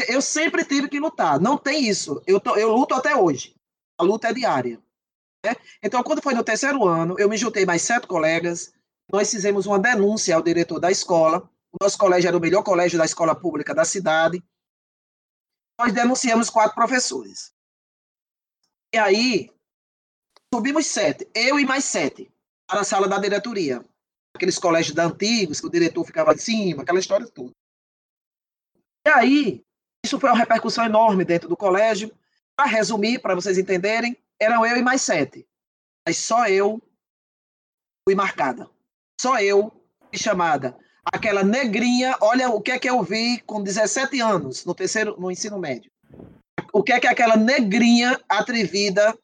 eu 0.08 0.20
sempre 0.20 0.64
tive 0.64 0.88
que 0.88 0.98
lutar. 0.98 1.40
Não 1.40 1.56
tem 1.56 1.86
isso. 1.86 2.22
Eu, 2.26 2.40
tô, 2.40 2.56
eu 2.56 2.72
luto 2.72 2.94
até 2.94 3.14
hoje. 3.14 3.54
A 3.98 4.04
luta 4.04 4.28
é 4.28 4.32
diária. 4.32 4.80
Né? 5.44 5.54
Então, 5.82 6.02
quando 6.02 6.22
foi 6.22 6.34
no 6.34 6.44
terceiro 6.44 6.84
ano, 6.86 7.16
eu 7.18 7.28
me 7.28 7.36
juntei 7.36 7.64
mais 7.64 7.82
sete 7.82 8.06
colegas. 8.06 8.72
Nós 9.12 9.30
fizemos 9.30 9.66
uma 9.66 9.78
denúncia 9.78 10.34
ao 10.34 10.42
diretor 10.42 10.80
da 10.80 10.90
escola. 10.90 11.48
O 11.72 11.84
nosso 11.84 11.98
colégio 11.98 12.28
era 12.28 12.36
o 12.36 12.40
melhor 12.40 12.62
colégio 12.62 12.98
da 12.98 13.04
escola 13.04 13.34
pública 13.34 13.74
da 13.74 13.84
cidade. 13.84 14.42
Nós 15.78 15.92
denunciamos 15.92 16.50
quatro 16.50 16.74
professores. 16.74 17.54
E 18.92 18.98
aí, 18.98 19.50
subimos 20.52 20.86
sete, 20.86 21.28
eu 21.34 21.58
e 21.58 21.66
mais 21.66 21.84
sete, 21.84 22.32
para 22.66 22.80
a 22.80 22.84
sala 22.84 23.06
da 23.06 23.18
diretoria. 23.18 23.84
Aqueles 24.36 24.58
colégios 24.58 24.94
da 24.94 25.04
antigos, 25.04 25.60
que 25.60 25.66
o 25.66 25.70
diretor 25.70 26.04
ficava 26.04 26.32
em 26.32 26.38
cima, 26.38 26.82
aquela 26.82 26.98
história 26.98 27.26
toda. 27.26 27.50
E 29.06 29.10
aí, 29.10 29.64
isso 30.04 30.20
foi 30.20 30.28
uma 30.30 30.38
repercussão 30.38 30.84
enorme 30.84 31.24
dentro 31.24 31.48
do 31.48 31.56
colégio. 31.56 32.12
Para 32.54 32.68
resumir, 32.68 33.18
para 33.18 33.34
vocês 33.34 33.58
entenderem, 33.58 34.16
eram 34.38 34.64
eu 34.64 34.76
e 34.76 34.82
mais 34.82 35.02
sete. 35.02 35.46
Mas 36.06 36.18
só 36.18 36.46
eu 36.48 36.80
fui 38.06 38.14
marcada. 38.14 38.68
Só 39.20 39.40
eu 39.40 39.72
fui 40.08 40.18
chamada. 40.18 40.76
Aquela 41.04 41.42
negrinha, 41.42 42.16
olha 42.20 42.50
o 42.50 42.60
que 42.60 42.72
é 42.72 42.78
que 42.78 42.90
eu 42.90 43.02
vi 43.02 43.40
com 43.40 43.62
17 43.62 44.20
anos 44.20 44.64
no 44.64 44.74
terceiro, 44.74 45.18
no 45.18 45.30
ensino 45.30 45.58
médio. 45.58 45.90
O 46.72 46.82
que 46.82 46.92
é 46.92 47.00
que 47.00 47.06
aquela 47.06 47.36
negrinha 47.36 48.20
atrevida 48.28 49.16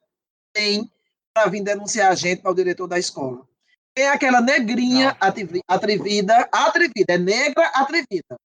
tem 0.54 0.90
para 1.34 1.50
vir 1.50 1.62
denunciar 1.62 2.12
a 2.12 2.14
gente 2.14 2.40
para 2.40 2.50
o 2.50 2.54
diretor 2.54 2.86
da 2.86 2.98
escola. 2.98 3.46
Tem 3.94 4.08
aquela 4.08 4.40
negrinha 4.40 5.16
atrevida, 5.20 6.48
atrevida, 6.50 7.12
é 7.12 7.18
negra 7.18 7.66
atrevida. 7.68 8.36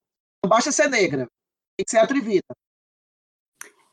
Não 0.44 0.50
basta 0.50 0.72
ser 0.72 0.90
negra, 0.90 1.28
tem 1.78 1.86
que 1.86 1.92
ser 1.92 2.00
atrevida. 2.00 2.46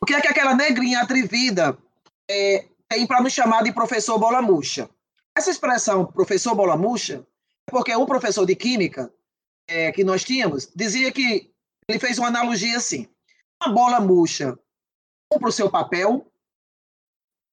O 0.01 0.07
que 0.07 0.15
é 0.15 0.21
que 0.21 0.29
aquela 0.29 0.55
negrinha 0.55 1.01
atrevida 1.01 1.79
é, 2.29 2.69
tem 2.89 3.07
para 3.07 3.23
nos 3.23 3.33
chamar 3.33 3.63
de 3.63 3.73
professor 3.73 4.19
bola 4.19 4.43
murcha? 4.43 4.91
Essa 5.37 5.51
expressão, 5.51 6.05
professor 6.07 6.55
bola 6.55 6.77
murcha, 6.77 7.27
é 7.69 7.71
porque 7.71 7.95
o 7.95 8.07
professor 8.07 8.45
de 8.45 8.55
química 8.55 9.13
é, 9.69 9.91
que 9.93 10.05
nós 10.05 10.23
tínhamos 10.25 10.71
dizia 10.75 11.11
que 11.11 11.51
ele 11.89 11.99
fez 11.99 12.19
uma 12.19 12.29
analogia 12.29 12.77
assim: 12.77 13.09
uma 13.63 13.73
bola 13.73 14.01
murcha 14.01 14.59
cumpre 15.31 15.49
o 15.49 15.53
seu 15.53 15.71
papel, 15.71 16.31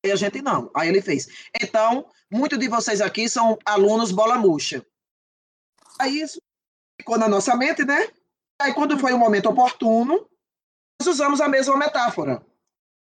a 0.09 0.15
gente 0.15 0.41
não. 0.41 0.71
Aí 0.73 0.89
ele 0.89 1.01
fez. 1.01 1.27
Então, 1.61 2.09
muitos 2.31 2.57
de 2.57 2.67
vocês 2.67 3.01
aqui 3.01 3.29
são 3.29 3.59
alunos 3.65 4.11
bola 4.11 4.37
murcha. 4.37 4.83
Aí 5.99 6.21
isso 6.21 6.41
ficou 6.99 7.17
na 7.17 7.27
nossa 7.27 7.55
mente, 7.55 7.83
né? 7.83 8.07
Aí, 8.59 8.73
quando 8.73 8.97
foi 8.97 9.13
o 9.13 9.17
momento 9.17 9.49
oportuno, 9.49 10.27
nós 10.99 11.07
usamos 11.07 11.41
a 11.41 11.47
mesma 11.47 11.77
metáfora. 11.77 12.43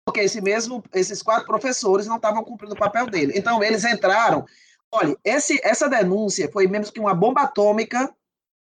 Porque 0.07 0.21
esse 0.21 0.41
mesmo, 0.41 0.85
esses 0.93 1.23
quatro 1.23 1.47
professores 1.47 2.07
não 2.07 2.17
estavam 2.17 2.45
cumprindo 2.45 2.75
o 2.75 2.79
papel 2.79 3.07
dele. 3.07 3.33
Então, 3.37 3.63
eles 3.63 3.85
entraram. 3.85 4.45
Olha, 4.93 5.17
esse, 5.25 5.61
essa 5.65 5.89
denúncia 5.89 6.51
foi 6.53 6.67
mesmo 6.67 6.93
que 6.93 7.01
uma 7.01 7.15
bomba 7.15 7.43
atômica 7.43 8.15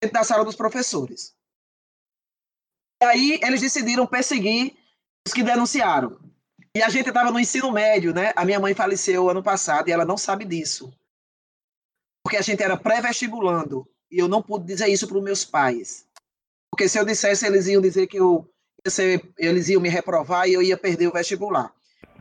dentro 0.01 0.13
da 0.13 0.23
sala 0.23 0.45
dos 0.45 0.55
professores. 0.55 1.35
E 3.01 3.05
aí, 3.05 3.39
eles 3.43 3.61
decidiram 3.61 4.07
perseguir 4.07 4.75
os 5.27 5.33
que 5.33 5.43
denunciaram. 5.43 6.17
E 6.77 6.83
a 6.83 6.89
gente 6.89 7.09
estava 7.09 7.31
no 7.31 7.39
ensino 7.39 7.71
médio, 7.71 8.13
né? 8.13 8.31
A 8.35 8.45
minha 8.45 8.59
mãe 8.59 8.75
faleceu 8.75 9.27
ano 9.31 9.41
passado 9.41 9.89
e 9.89 9.91
ela 9.91 10.05
não 10.05 10.15
sabe 10.15 10.45
disso. 10.45 10.93
Porque 12.23 12.37
a 12.37 12.41
gente 12.43 12.61
era 12.61 12.77
pré-vestibulando. 12.77 13.89
E 14.11 14.19
eu 14.19 14.27
não 14.27 14.43
pude 14.43 14.67
dizer 14.67 14.87
isso 14.87 15.07
para 15.07 15.17
os 15.17 15.23
meus 15.23 15.43
pais. 15.43 16.05
Porque 16.69 16.87
se 16.87 16.99
eu 16.99 17.03
dissesse, 17.03 17.47
eles 17.47 17.65
iam 17.65 17.81
dizer 17.81 18.05
que 18.05 18.19
eu 18.19 18.47
eles 19.39 19.67
iam 19.69 19.81
me 19.81 19.89
reprovar 19.89 20.47
e 20.47 20.53
eu 20.53 20.61
ia 20.61 20.77
perder 20.77 21.07
o 21.07 21.11
vestibular. 21.11 21.73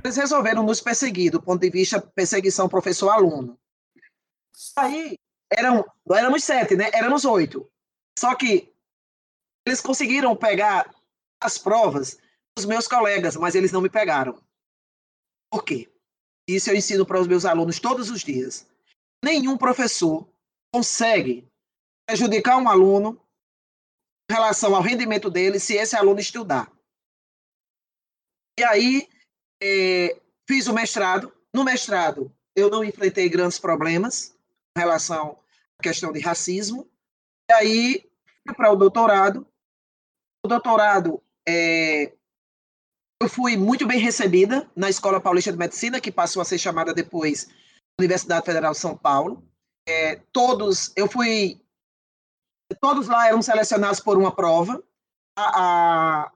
Eles 0.03 0.17
resolveram 0.17 0.63
nos 0.63 0.81
perseguir, 0.81 1.31
do 1.31 1.43
ponto 1.43 1.61
de 1.61 1.69
vista 1.69 2.01
perseguição 2.01 2.67
professor-aluno. 2.67 3.59
Aí, 4.75 5.19
eram, 5.53 5.85
não 6.07 6.17
éramos 6.17 6.43
sete, 6.43 6.75
né? 6.77 6.89
Éramos 6.95 7.27
oito. 7.27 7.71
Só 8.19 8.35
que 8.35 8.73
eles 9.67 9.83
conseguiram 9.83 10.35
pegar 10.35 10.91
as 11.43 11.59
provas 11.59 12.17
dos 12.57 12.65
meus 12.65 12.89
colegas, 12.89 13.37
mas 13.37 13.55
eles 13.55 13.71
não 13.71 13.83
me 13.83 13.91
pegaram. 13.91 14.46
Por 15.51 15.65
quê? 15.65 15.89
Isso 16.49 16.71
eu 16.71 16.77
ensino 16.77 17.05
para 17.05 17.21
os 17.21 17.27
meus 17.27 17.45
alunos 17.45 17.81
todos 17.81 18.11
os 18.11 18.23
dias. 18.23 18.67
Nenhum 19.25 19.57
professor 19.57 20.29
consegue 20.73 21.49
prejudicar 22.07 22.59
um 22.59 22.69
aluno 22.69 23.21
em 24.31 24.35
relação 24.35 24.75
ao 24.75 24.83
rendimento 24.83 25.31
dele 25.31 25.59
se 25.59 25.75
esse 25.75 25.97
aluno 25.97 26.21
estudar. 26.21 26.71
E 28.59 28.65
aí, 28.65 29.09
é, 29.63 30.21
fiz 30.49 30.67
o 30.67 30.75
mestrado. 30.75 31.33
No 31.55 31.65
mestrado, 31.65 32.35
eu 32.55 32.71
não 32.71 32.85
enfrentei 32.85 33.29
grandes 33.29 33.59
problemas 33.59 34.37
em 34.77 34.81
relação 34.81 35.39
à 35.79 35.83
questão 35.83 36.13
de 36.13 36.21
racismo. 36.21 36.89
E 37.51 37.53
aí, 37.55 38.11
para 38.57 38.73
o 38.73 38.77
doutorado. 38.77 39.47
O 40.45 40.49
doutorado, 40.49 41.23
é, 41.47 42.17
eu 43.21 43.29
fui 43.29 43.57
muito 43.57 43.87
bem 43.87 43.99
recebida 43.99 44.71
na 44.77 44.91
Escola 44.91 45.21
Paulista 45.21 45.51
de 45.51 45.59
Medicina, 45.59 46.01
que 46.01 46.13
passou 46.13 46.43
a 46.43 46.45
ser 46.45 46.59
chamada 46.59 46.93
depois 46.93 47.49
Universidade 47.99 48.45
Federal 48.45 48.73
de 48.73 48.79
São 48.79 48.97
Paulo. 48.97 49.43
É, 49.89 50.17
todos, 50.33 50.93
eu 50.97 51.09
fui, 51.09 51.61
todos 52.81 53.09
lá 53.09 53.29
eram 53.29 53.41
selecionados 53.41 54.01
por 54.01 54.19
uma 54.19 54.35
prova. 54.35 54.83
A, 55.39 56.25
a, 56.25 56.33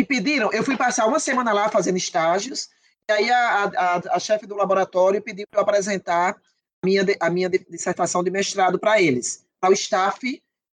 me 0.00 0.06
pediram, 0.06 0.52
eu 0.52 0.64
fui 0.64 0.76
passar 0.76 1.06
uma 1.06 1.20
semana 1.20 1.52
lá 1.52 1.68
fazendo 1.68 1.96
estágios, 1.96 2.70
e 3.08 3.12
aí 3.12 3.30
a, 3.30 3.64
a, 3.64 3.96
a 4.16 4.18
chefe 4.18 4.46
do 4.46 4.54
laboratório 4.54 5.22
pediu 5.22 5.46
para 5.50 5.60
eu 5.60 5.62
apresentar 5.62 6.34
a 6.34 6.86
minha, 6.86 7.04
a 7.20 7.30
minha 7.30 7.48
dissertação 7.48 8.22
de 8.22 8.30
mestrado 8.30 8.78
para 8.78 9.00
eles, 9.00 9.44
para 9.60 9.70
o 9.70 9.74
staff 9.74 10.20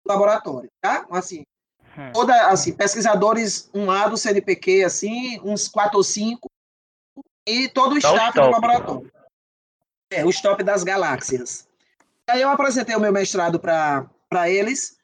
do 0.04 0.12
laboratório, 0.12 0.68
tá? 0.80 1.06
Assim, 1.10 1.42
Hum. 1.42 1.51
Toda, 2.12 2.48
assim, 2.48 2.72
pesquisadores, 2.72 3.68
um 3.74 3.90
A 3.90 4.08
do 4.08 4.16
CNPq, 4.16 4.84
assim, 4.84 5.40
uns 5.42 5.68
quatro 5.68 5.98
ou 5.98 6.04
cinco, 6.04 6.50
e 7.46 7.68
todo 7.68 7.94
o 7.94 7.98
staff 7.98 8.38
do 8.38 8.50
laboratório. 8.50 9.12
É, 10.10 10.24
o 10.24 10.30
stop 10.30 10.62
das 10.62 10.84
galáxias. 10.84 11.66
Aí 12.28 12.42
eu 12.42 12.50
apresentei 12.50 12.94
o 12.94 13.00
meu 13.00 13.12
mestrado 13.12 13.58
para 13.58 14.48
eles, 14.48 14.96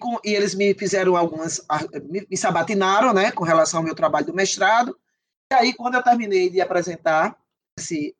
com, 0.00 0.18
e 0.24 0.34
eles 0.34 0.54
me 0.54 0.74
fizeram 0.74 1.16
algumas, 1.16 1.64
me, 2.04 2.26
me 2.28 2.36
sabatinaram, 2.36 3.12
né, 3.12 3.30
com 3.30 3.44
relação 3.44 3.80
ao 3.80 3.84
meu 3.84 3.94
trabalho 3.94 4.26
do 4.26 4.34
mestrado, 4.34 4.96
e 5.52 5.54
aí, 5.54 5.72
quando 5.74 5.94
eu 5.94 6.02
terminei 6.02 6.50
de 6.50 6.60
apresentar 6.60 7.36
esse, 7.78 8.16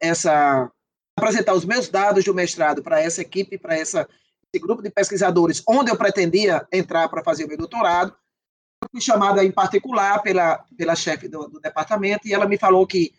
essa, 0.00 0.70
apresentar 1.16 1.54
os 1.54 1.64
meus 1.64 1.88
dados 1.88 2.24
do 2.24 2.34
mestrado 2.34 2.82
para 2.82 3.00
essa 3.00 3.22
equipe, 3.22 3.56
para 3.56 3.76
essa 3.76 4.08
grupo 4.56 4.82
de 4.82 4.90
pesquisadores, 4.90 5.62
onde 5.68 5.90
eu 5.90 5.96
pretendia 5.98 6.66
entrar 6.72 7.08
para 7.08 7.22
fazer 7.22 7.44
o 7.44 7.48
meu 7.48 7.58
doutorado, 7.58 8.16
eu 8.82 8.88
fui 8.90 9.00
chamada 9.00 9.44
em 9.44 9.50
particular 9.50 10.22
pela, 10.22 10.64
pela 10.76 10.96
chefe 10.96 11.28
do, 11.28 11.48
do 11.48 11.60
departamento 11.60 12.26
e 12.26 12.32
ela 12.32 12.46
me 12.46 12.56
falou 12.56 12.86
que 12.86 13.12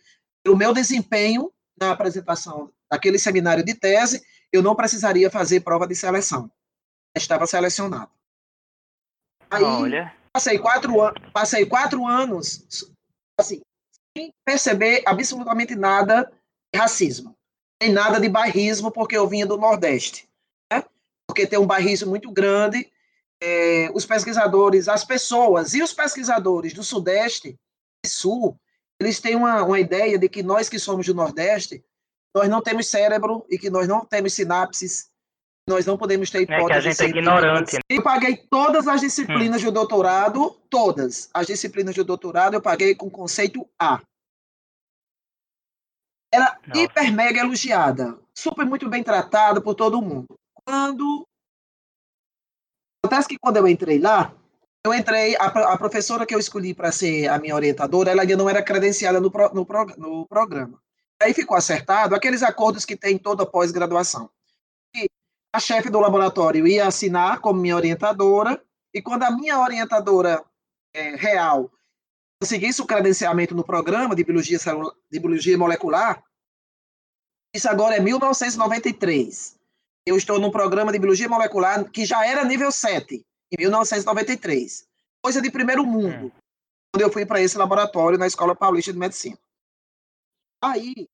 o 0.48 0.56
meu 0.56 0.72
desempenho 0.72 1.52
na 1.78 1.92
apresentação 1.92 2.72
daquele 2.90 3.18
seminário 3.18 3.64
de 3.64 3.74
tese, 3.74 4.24
eu 4.52 4.62
não 4.62 4.74
precisaria 4.74 5.30
fazer 5.30 5.60
prova 5.60 5.86
de 5.86 5.94
seleção. 5.94 6.50
Estava 7.16 7.46
selecionado. 7.46 8.10
Aí, 9.48 9.62
Olha. 9.62 10.14
passei 10.32 10.58
quatro, 10.58 10.94
passei 11.32 11.66
quatro 11.66 12.06
anos, 12.06 12.92
assim, 13.38 13.60
sem 14.16 14.32
perceber 14.44 15.02
absolutamente 15.06 15.74
nada 15.74 16.30
de 16.72 16.78
racismo, 16.78 17.34
nem 17.80 17.92
nada 17.92 18.20
de 18.20 18.28
bairrismo, 18.28 18.90
porque 18.90 19.16
eu 19.16 19.26
vinha 19.26 19.46
do 19.46 19.56
Nordeste 19.56 20.29
porque 21.30 21.46
tem 21.46 21.58
um 21.60 21.66
bairrismo 21.66 22.10
muito 22.10 22.30
grande. 22.32 22.90
É, 23.40 23.88
os 23.94 24.04
pesquisadores, 24.04 24.88
as 24.88 25.04
pessoas 25.04 25.72
e 25.72 25.82
os 25.82 25.94
pesquisadores 25.94 26.74
do 26.74 26.82
Sudeste 26.82 27.56
e 28.04 28.08
Sul, 28.08 28.60
eles 29.00 29.20
têm 29.20 29.36
uma, 29.36 29.62
uma 29.62 29.80
ideia 29.80 30.18
de 30.18 30.28
que 30.28 30.42
nós 30.42 30.68
que 30.68 30.78
somos 30.78 31.06
do 31.06 31.14
Nordeste, 31.14 31.82
nós 32.34 32.48
não 32.48 32.60
temos 32.60 32.88
cérebro 32.88 33.46
e 33.48 33.58
que 33.58 33.70
nós 33.70 33.88
não 33.88 34.04
temos 34.04 34.34
sinapses, 34.34 35.08
nós 35.68 35.86
não 35.86 35.96
podemos 35.96 36.30
ter 36.30 36.42
hipótese. 36.42 36.64
É 36.64 36.66
que 36.66 36.72
a 36.72 36.80
gente 36.80 37.02
é 37.02 37.08
ignorante. 37.08 37.76
Né? 37.76 37.80
Eu 37.88 38.02
paguei 38.02 38.36
todas 38.36 38.86
as 38.88 39.00
disciplinas 39.00 39.62
hum. 39.62 39.66
do 39.66 39.72
doutorado, 39.72 40.50
todas 40.68 41.30
as 41.32 41.46
disciplinas 41.46 41.94
do 41.94 42.04
doutorado 42.04 42.54
eu 42.54 42.60
paguei 42.60 42.94
com 42.94 43.08
conceito 43.08 43.66
A. 43.78 44.02
Era 46.32 46.58
Nossa. 46.66 46.80
hiper 46.80 47.12
mega 47.12 47.40
elogiada, 47.40 48.18
super 48.34 48.66
muito 48.66 48.88
bem 48.88 49.02
tratada 49.02 49.60
por 49.60 49.74
todo 49.74 50.02
mundo 50.02 50.39
quando. 50.64 51.26
Acontece 53.02 53.28
que 53.28 53.38
quando 53.38 53.56
eu 53.56 53.66
entrei 53.66 53.98
lá, 53.98 54.34
eu 54.84 54.94
entrei, 54.94 55.36
a, 55.36 55.46
a 55.46 55.78
professora 55.78 56.24
que 56.24 56.34
eu 56.34 56.38
escolhi 56.38 56.74
para 56.74 56.90
ser 56.90 57.28
a 57.28 57.38
minha 57.38 57.54
orientadora, 57.54 58.10
ela 58.10 58.22
ainda 58.22 58.36
não 58.36 58.48
era 58.48 58.62
credenciada 58.62 59.20
no, 59.20 59.30
pro, 59.30 59.52
no, 59.54 59.66
pro, 59.66 59.86
no 59.98 60.26
programa. 60.26 60.80
Aí 61.22 61.34
ficou 61.34 61.56
acertado 61.56 62.14
aqueles 62.14 62.42
acordos 62.42 62.84
que 62.84 62.96
tem 62.96 63.18
toda 63.18 63.44
pós-graduação. 63.44 64.30
A 65.52 65.58
chefe 65.58 65.90
do 65.90 66.00
laboratório 66.00 66.66
ia 66.66 66.86
assinar 66.86 67.40
como 67.40 67.60
minha 67.60 67.76
orientadora, 67.76 68.62
e 68.94 69.02
quando 69.02 69.24
a 69.24 69.30
minha 69.30 69.58
orientadora 69.58 70.42
é, 70.94 71.16
real 71.16 71.70
conseguisse 72.40 72.80
o 72.80 72.86
credenciamento 72.86 73.54
no 73.54 73.64
programa 73.64 74.14
de 74.14 74.24
biologia, 74.24 74.58
de 75.10 75.18
biologia 75.18 75.58
molecular, 75.58 76.24
isso 77.54 77.68
agora 77.68 77.96
é 77.96 78.00
1993 78.00 79.59
eu 80.06 80.16
estou 80.16 80.38
num 80.38 80.50
programa 80.50 80.92
de 80.92 80.98
biologia 80.98 81.28
molecular 81.28 81.88
que 81.90 82.04
já 82.04 82.26
era 82.26 82.44
nível 82.44 82.72
7, 82.72 83.16
em 83.16 83.62
1993. 83.62 84.88
Coisa 85.22 85.42
de 85.42 85.50
primeiro 85.50 85.84
mundo, 85.84 86.26
é. 86.26 86.30
quando 86.92 87.02
eu 87.02 87.12
fui 87.12 87.26
para 87.26 87.40
esse 87.40 87.58
laboratório 87.58 88.18
na 88.18 88.26
Escola 88.26 88.56
Paulista 88.56 88.92
de 88.92 88.98
Medicina. 88.98 89.38
Aí, 90.62 91.08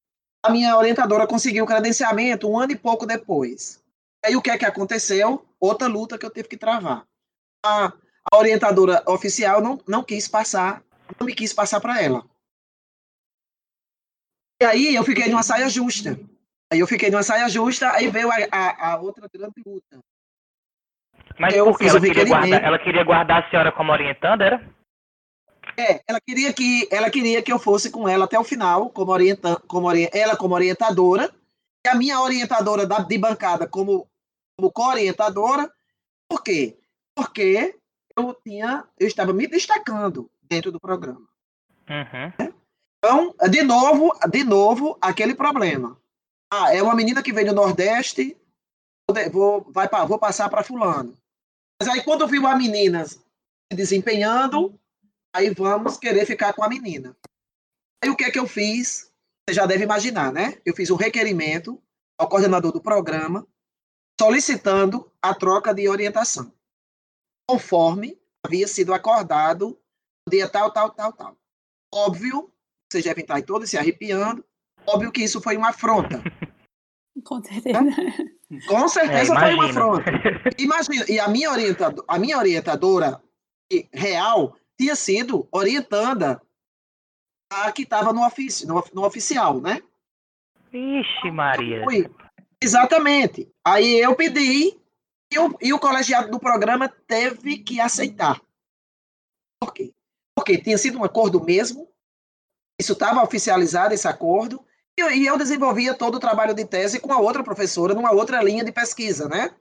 a 0.45 0.50
minha 0.50 0.76
orientadora 0.76 1.26
conseguiu 1.26 1.64
o 1.64 1.66
credenciamento 1.66 2.49
um 2.49 2.59
ano 2.59 2.73
e 2.73 2.78
pouco 2.78 3.07
depois. 3.07 3.83
Aí, 4.25 4.37
o 4.37 4.43
que 4.43 4.50
é 4.50 4.59
que 4.59 4.64
aconteceu? 4.64 5.45
Outra 5.59 5.88
luta 5.88 6.19
que 6.19 6.25
eu 6.25 6.31
tive 6.31 6.49
que 6.49 6.57
travar. 6.57 7.07
A, 7.64 7.93
a 8.33 8.37
orientadora 8.37 9.02
oficial 9.07 9.61
não, 9.61 9.81
não 9.87 10.05
quis 10.05 10.28
passar, 10.28 10.85
não 11.19 11.26
me 11.26 11.35
quis 11.35 11.52
passar 11.52 11.81
para 11.81 12.00
ela. 12.00 12.25
E 14.61 14.64
aí, 14.64 14.95
eu 14.95 15.05
fiquei 15.05 15.28
numa 15.28 15.43
saia 15.43 15.69
justa. 15.69 16.19
Aí 16.73 16.80
eu 16.80 16.87
fiquei 16.87 17.11
numa 17.11 17.23
saia 17.23 17.49
justa, 17.49 17.90
aí 17.92 18.08
veio 18.08 18.28
a, 18.30 18.37
a, 18.50 18.92
a 18.92 19.00
outra 19.00 19.28
grande 19.32 19.62
luta. 19.64 20.00
Mas 21.38 21.54
eu 21.54 21.66
por 21.66 21.78
que 21.78 21.87
ela 21.87 22.00
queria, 22.00 22.25
guardar, 22.25 22.64
ela 22.64 22.78
queria 22.78 23.04
guardar 23.04 23.44
a 23.44 23.50
senhora 23.50 23.73
como 23.73 23.92
orientanda, 23.92 24.44
era? 24.44 24.76
É, 25.76 26.00
ela 26.08 26.20
queria 26.20 26.52
que 26.52 26.88
ela 26.90 27.11
queria 27.11 27.42
que 27.42 27.52
eu 27.52 27.58
fosse 27.58 27.90
com 27.90 28.08
ela 28.08 28.25
até 28.25 28.38
o 28.38 28.44
final, 28.44 28.90
como 28.90 29.12
orienta, 29.12 29.56
como 29.66 29.90
ela 29.90 30.37
como 30.37 30.54
orientadora, 30.54 31.30
e 31.85 31.88
a 31.88 31.94
minha 31.94 32.20
orientadora 32.20 32.87
da, 32.87 33.00
de 33.00 33.18
bancada 33.18 33.68
como, 33.68 34.08
como 34.56 34.73
co-orientadora. 34.73 35.70
Por 36.28 36.42
quê? 36.42 36.78
Porque 37.14 37.78
eu 38.16 38.35
tinha, 38.42 38.85
eu 38.99 39.06
estava 39.06 39.32
me 39.32 39.46
destacando 39.46 40.30
dentro 40.42 40.73
do 40.73 40.80
programa. 40.80 41.26
Uhum. 41.88 42.52
Então, 42.99 43.35
de 43.50 43.62
novo, 43.62 44.12
de 44.30 44.42
novo, 44.42 44.99
aquele 45.00 45.35
problema. 45.35 45.96
Ah, 46.52 46.74
é 46.74 46.82
uma 46.82 46.94
menina 46.94 47.22
que 47.22 47.32
vem 47.32 47.44
do 47.44 47.52
Nordeste, 47.52 48.36
vou, 49.32 49.62
vai, 49.70 49.88
vou 50.06 50.18
passar 50.18 50.48
para 50.48 50.62
fulano. 50.62 51.16
Mas 51.80 51.88
aí 51.88 52.02
quando 52.02 52.26
viu 52.26 52.46
a 52.46 52.56
menina 52.56 53.04
se 53.04 53.20
desempenhando, 53.74 54.78
aí 55.34 55.50
vamos 55.50 55.96
querer 55.96 56.24
ficar 56.24 56.52
com 56.52 56.62
a 56.62 56.68
menina. 56.68 57.16
Aí 58.02 58.10
o 58.10 58.16
que 58.16 58.24
é 58.24 58.30
que 58.30 58.38
eu 58.38 58.46
fiz? 58.46 59.12
Você 59.48 59.54
já 59.54 59.66
deve 59.66 59.84
imaginar, 59.84 60.32
né? 60.32 60.60
Eu 60.64 60.74
fiz 60.74 60.90
um 60.90 60.96
requerimento 60.96 61.80
ao 62.18 62.28
coordenador 62.28 62.72
do 62.72 62.80
programa 62.80 63.46
solicitando 64.18 65.10
a 65.20 65.34
troca 65.34 65.74
de 65.74 65.88
orientação, 65.88 66.52
conforme 67.48 68.18
havia 68.44 68.66
sido 68.66 68.94
acordado 68.94 69.78
no 70.26 70.30
dia 70.30 70.48
tal, 70.48 70.72
tal, 70.72 70.90
tal, 70.90 71.12
tal. 71.12 71.36
Óbvio, 71.92 72.50
vocês 72.90 73.04
devem 73.04 73.22
estar 73.22 73.42
todos 73.42 73.68
se 73.68 73.76
arrepiando, 73.76 74.44
óbvio 74.87 75.12
que 75.12 75.23
isso 75.23 75.40
foi 75.40 75.57
uma 75.57 75.71
afronta. 75.71 76.23
Com 77.25 77.43
certeza. 77.43 77.78
Com 78.69 78.88
certeza 78.88 79.35
é, 79.35 79.38
foi 79.38 79.55
uma 79.55 79.66
afronta. 79.66 80.11
Imagina, 80.59 81.05
e 81.09 81.19
a 81.19 81.28
minha, 81.28 81.50
orientador, 81.50 82.05
a 82.07 82.19
minha 82.19 82.38
orientadora 82.38 83.21
real 83.93 84.57
tinha 84.78 84.95
sido 84.95 85.49
orientanda 85.50 86.40
a 87.50 87.73
que 87.73 87.83
estava 87.83 88.12
no, 88.12 88.25
ofici 88.25 88.66
no, 88.66 88.85
no, 88.93 89.05
oficial, 89.05 89.61
né? 89.61 89.83
Vixe, 90.71 91.31
Maria. 91.31 91.85
Fui. 91.85 92.11
Exatamente. 92.62 93.50
Aí 93.64 93.99
eu 93.99 94.14
pedi 94.14 94.78
e 95.33 95.38
o, 95.38 95.57
e 95.61 95.73
o 95.73 95.78
colegiado 95.78 96.31
do 96.31 96.38
programa 96.38 96.88
teve 96.88 97.59
que 97.59 97.81
aceitar. 97.81 98.40
Por 99.61 99.73
quê? 99.73 99.93
Porque 100.35 100.59
tinha 100.59 100.78
sido 100.78 100.99
um 100.99 101.05
acordo 101.05 101.43
mesmo, 101.43 101.88
isso 102.78 102.93
estava 102.93 103.23
oficializado, 103.23 103.95
esse 103.95 104.07
acordo, 104.07 104.64
e 104.98 105.26
eu, 105.26 105.36
desenvolvia 105.36 105.94
todo 105.94 106.16
o 106.16 106.20
trabalho 106.20 106.54
de 106.54 106.64
tese 106.64 106.98
com 106.98 107.12
a 107.12 107.18
outra 107.18 107.44
professora, 107.44 107.94
numa 107.94 108.12
outra 108.12 108.42
linha 108.42 108.64
de 108.64 108.72
pesquisa, 108.72 109.28
né? 109.28 109.54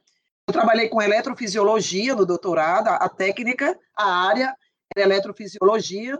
Eu 0.47 0.53
trabalhei 0.53 0.87
com 0.87 1.01
eletrofisiologia 1.01 2.15
no 2.15 2.25
doutorado, 2.25 2.87
a, 2.87 2.95
a 2.95 3.09
técnica, 3.09 3.77
a 3.97 4.27
área 4.27 4.55
era 4.95 5.05
eletrofisiologia, 5.05 6.19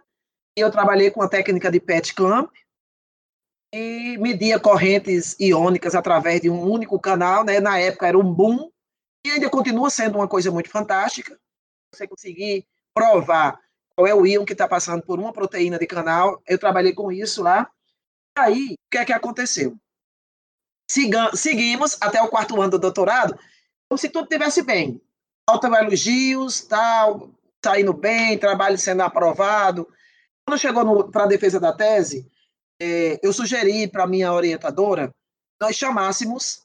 e 0.58 0.62
eu 0.62 0.72
trabalhei 0.72 1.12
com 1.12 1.22
a 1.22 1.30
técnica 1.30 1.72
de 1.72 1.80
PET 1.80 2.14
clamp, 2.14 2.52
e 3.74 4.18
media 4.18 4.60
correntes 4.60 5.36
iônicas 5.40 5.96
através 5.96 6.42
de 6.42 6.50
um 6.50 6.62
único 6.64 7.00
canal, 7.00 7.44
né? 7.44 7.60
Na 7.60 7.78
época 7.78 8.08
era 8.08 8.18
um 8.18 8.34
boom, 8.34 8.70
e 9.26 9.32
ainda 9.32 9.50
continua 9.50 9.90
sendo 9.90 10.18
uma 10.18 10.28
coisa 10.28 10.52
muito 10.52 10.70
fantástica. 10.70 11.38
Você 11.94 12.08
conseguir 12.08 12.66
provar 12.94 13.60
qual 13.96 14.08
é 14.08 14.14
o 14.14 14.26
íon 14.26 14.46
que 14.46 14.54
está 14.54 14.68
passando 14.68 15.04
por 15.04 15.20
uma 15.20 15.34
proteína 15.34 15.80
de 15.80 15.88
canal, 15.88 16.42
eu 16.48 16.58
trabalhei 16.58 16.94
com 16.94 17.12
isso 17.12 17.42
lá. 17.42 17.70
Aí, 18.38 18.74
o 18.74 18.90
que 18.92 18.98
é 18.98 19.06
que 19.06 19.14
aconteceu? 19.14 19.78
Siga, 20.90 21.36
seguimos 21.36 21.98
até 22.02 22.22
o 22.22 22.28
quarto 22.28 22.62
ano 22.62 22.72
do 22.72 22.80
doutorado, 22.80 23.38
como 23.90 23.98
se 23.98 24.10
tudo 24.10 24.24
estivesse 24.26 24.62
bem. 24.62 25.02
Autoelogios, 25.48 26.62
tal, 26.62 27.32
tá 27.62 27.80
indo 27.80 27.94
bem, 27.94 28.38
trabalho 28.38 28.78
sendo 28.78 29.02
aprovado. 29.02 29.88
Quando 30.46 30.60
chegou 30.60 31.10
para 31.10 31.24
a 31.24 31.28
defesa 31.28 31.60
da 31.60 31.74
tese, 31.74 32.30
é, 32.80 33.20
eu 33.24 33.32
sugeri 33.32 33.88
para 33.88 34.08
minha 34.08 34.32
orientadora 34.32 35.12
nós 35.60 35.76
chamássemos 35.76 36.62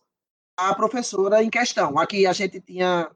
a 0.57 0.75
professora 0.75 1.43
em 1.43 1.51
questão, 1.51 1.99
a 1.99 2.07
que 2.07 2.27
a 2.27 2.33
gente 2.33 2.61
tinha 2.61 3.11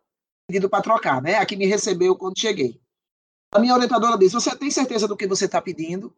pedido 0.48 0.68
para 0.68 0.82
trocar, 0.82 1.20
né? 1.20 1.36
A 1.36 1.46
que 1.46 1.56
me 1.56 1.66
recebeu 1.66 2.16
quando 2.16 2.38
cheguei. 2.38 2.80
A 3.52 3.58
minha 3.58 3.74
orientadora 3.74 4.18
disse: 4.18 4.34
Você 4.34 4.56
tem 4.56 4.70
certeza 4.70 5.06
do 5.06 5.16
que 5.16 5.26
você 5.26 5.44
está 5.44 5.60
pedindo? 5.60 6.14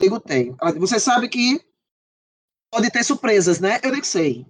Eu 0.00 0.08
digo: 0.08 0.20
Tenho. 0.20 0.56
Ela 0.60 0.70
disse: 0.70 0.80
Você 0.80 1.00
sabe 1.00 1.28
que 1.28 1.60
pode 2.70 2.90
ter 2.90 3.04
surpresas, 3.04 3.60
né? 3.60 3.80
Eu 3.82 3.92
digo: 3.92 4.06
Sei. 4.06 4.46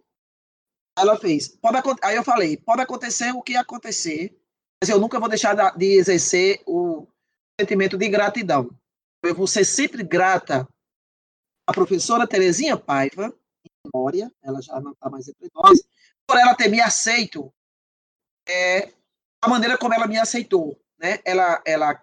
Ela 0.97 1.17
fez: 1.17 1.49
pode, 1.49 1.79
Aí 2.03 2.17
eu 2.17 2.25
falei: 2.25 2.57
Pode 2.57 2.83
acontecer 2.83 3.33
o 3.33 3.43
que 3.43 3.57
acontecer, 3.57 4.37
mas 4.83 4.91
eu 4.91 4.99
nunca 4.99 5.21
vou 5.21 5.29
deixar 5.29 5.55
de 5.77 5.87
exercer 5.99 6.63
o 6.67 7.07
sentimento 7.61 7.97
de 7.97 8.09
gratidão. 8.09 8.71
Eu 9.23 9.35
vou 9.35 9.47
ser 9.47 9.65
sempre 9.65 10.03
grata 10.03 10.69
à 11.67 11.73
professora 11.73 12.27
Terezinha 12.27 12.77
Paiva, 12.77 13.35
em 13.65 13.91
memória, 13.93 14.33
ela 14.43 14.63
já 14.63 14.81
não 14.81 14.93
está 14.93 15.11
mais 15.11 15.29
entre 15.29 15.51
nós, 15.55 15.83
por 16.27 16.39
ela 16.39 16.55
ter 16.55 16.69
me 16.69 16.81
aceito 16.81 17.53
é, 18.49 18.93
a 19.43 19.49
maneira 19.49 19.77
como 19.77 19.95
ela 19.95 20.07
me 20.07 20.19
aceitou. 20.19 20.81
Né? 20.99 21.19
Ela, 21.25 21.63
ela, 21.65 22.03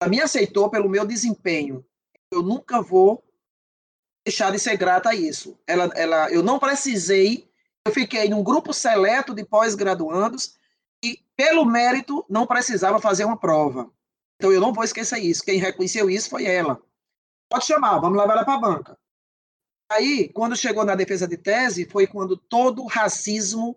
ela 0.00 0.10
me 0.10 0.20
aceitou 0.20 0.70
pelo 0.70 0.88
meu 0.88 1.06
desempenho. 1.06 1.84
Eu 2.30 2.42
nunca 2.42 2.80
vou 2.80 3.22
deixar 4.24 4.50
de 4.50 4.58
ser 4.58 4.76
grata 4.76 5.10
a 5.10 5.14
isso. 5.14 5.58
Ela, 5.66 5.90
ela, 5.94 6.30
eu 6.30 6.42
não 6.42 6.58
precisei, 6.58 7.50
eu 7.86 7.92
fiquei 7.92 8.28
num 8.28 8.42
grupo 8.42 8.72
seleto 8.72 9.34
de 9.34 9.44
pós-graduandos 9.44 10.58
e, 11.04 11.18
pelo 11.36 11.64
mérito, 11.64 12.24
não 12.28 12.46
precisava 12.46 13.00
fazer 13.00 13.24
uma 13.24 13.36
prova. 13.36 13.90
Então 14.36 14.52
eu 14.52 14.60
não 14.60 14.72
vou 14.72 14.84
esquecer 14.84 15.18
isso. 15.18 15.44
Quem 15.44 15.58
reconheceu 15.58 16.08
isso 16.08 16.30
foi 16.30 16.44
ela. 16.44 16.80
Pode 17.50 17.66
chamar, 17.66 17.98
vamos 17.98 18.18
levar 18.18 18.34
ela 18.34 18.44
para 18.44 18.54
a 18.54 18.60
banca. 18.60 18.98
Aí, 19.90 20.28
quando 20.30 20.56
chegou 20.56 20.84
na 20.84 20.94
defesa 20.94 21.28
de 21.28 21.36
tese, 21.36 21.88
foi 21.88 22.06
quando 22.06 22.36
todo 22.36 22.82
o 22.82 22.86
racismo 22.86 23.76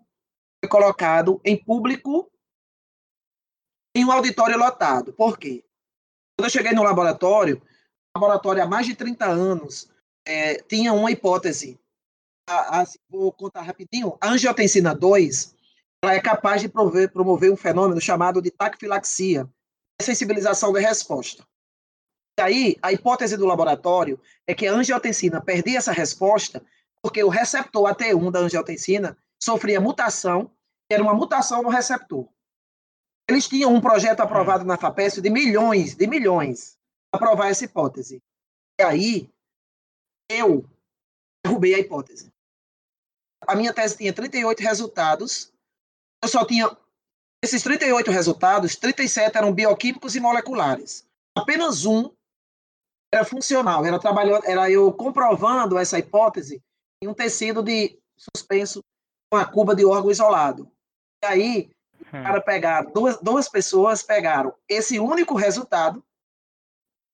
foi 0.60 0.70
colocado 0.70 1.40
em 1.44 1.62
público 1.62 2.30
em 3.94 4.04
um 4.04 4.10
auditório 4.10 4.58
lotado. 4.58 5.12
Por 5.12 5.38
quê? 5.38 5.64
Quando 6.38 6.46
eu 6.46 6.50
cheguei 6.50 6.72
no 6.72 6.82
laboratório, 6.82 7.60
laboratório 8.16 8.62
há 8.62 8.66
mais 8.66 8.86
de 8.86 8.94
30 8.94 9.26
anos, 9.26 9.90
é, 10.26 10.54
tinha 10.62 10.92
uma 10.92 11.10
hipótese. 11.10 11.78
A, 12.48 12.82
a, 12.82 12.84
vou 13.08 13.32
contar 13.32 13.62
rapidinho. 13.62 14.16
A 14.20 14.28
angiotensina 14.28 14.94
2 14.94 15.54
ela 16.02 16.14
é 16.14 16.20
capaz 16.20 16.60
de 16.60 16.68
promover, 16.68 17.10
promover 17.10 17.50
um 17.50 17.56
fenômeno 17.56 18.00
chamado 18.00 18.42
de 18.42 18.50
taquifilaxia, 18.50 19.48
sensibilização 20.00 20.72
da 20.72 20.80
resposta. 20.80 21.44
E 22.38 22.42
aí, 22.42 22.76
a 22.82 22.92
hipótese 22.92 23.36
do 23.36 23.46
laboratório 23.46 24.20
é 24.46 24.54
que 24.54 24.66
a 24.66 24.72
angiotensina 24.72 25.40
perdia 25.40 25.78
essa 25.78 25.92
resposta 25.92 26.62
porque 27.02 27.22
o 27.22 27.28
receptor 27.28 27.88
AT1 27.88 28.30
da 28.30 28.40
angiotensina 28.40 29.16
sofria 29.40 29.80
mutação, 29.80 30.50
que 30.88 30.94
era 30.94 31.02
uma 31.02 31.14
mutação 31.14 31.62
no 31.62 31.68
receptor. 31.68 32.28
Eles 33.28 33.48
tinham 33.48 33.74
um 33.74 33.80
projeto 33.80 34.20
aprovado 34.20 34.64
na 34.64 34.76
FAPESP 34.76 35.20
de 35.20 35.30
milhões, 35.30 35.94
de 35.94 36.06
milhões, 36.06 36.78
para 37.10 37.26
provar 37.26 37.48
essa 37.48 37.64
hipótese. 37.64 38.22
E 38.78 38.82
aí, 38.82 39.30
eu 40.28 40.68
derrubei 41.44 41.74
a 41.74 41.78
hipótese. 41.78 42.32
A 43.46 43.54
minha 43.54 43.72
tese 43.72 43.96
tinha 43.96 44.12
38 44.12 44.60
resultados, 44.60 45.52
eu 46.22 46.28
só 46.28 46.44
tinha 46.44 46.76
esses 47.42 47.62
38 47.62 48.10
resultados, 48.10 48.76
37 48.76 49.36
eram 49.36 49.52
bioquímicos 49.52 50.16
e 50.16 50.20
moleculares. 50.20 51.06
Apenas 51.36 51.84
um 51.84 52.10
era 53.12 53.24
funcional, 53.24 53.84
era 53.84 54.00
trabalhando, 54.00 54.44
era 54.44 54.70
eu 54.70 54.92
comprovando 54.92 55.78
essa 55.78 55.98
hipótese 55.98 56.62
em 57.02 57.08
um 57.08 57.14
tecido 57.14 57.62
de 57.62 57.98
suspenso 58.16 58.82
com 59.30 59.38
a 59.38 59.44
cuba 59.44 59.76
de 59.76 59.84
órgão 59.84 60.10
isolado. 60.10 60.70
E 61.22 61.26
aí, 61.26 61.70
hum. 62.00 62.22
para 62.22 62.40
pegar 62.40 62.82
duas, 62.86 63.18
duas 63.20 63.48
pessoas 63.48 64.02
pegaram 64.02 64.54
esse 64.68 64.98
único 64.98 65.34
resultado 65.34 66.04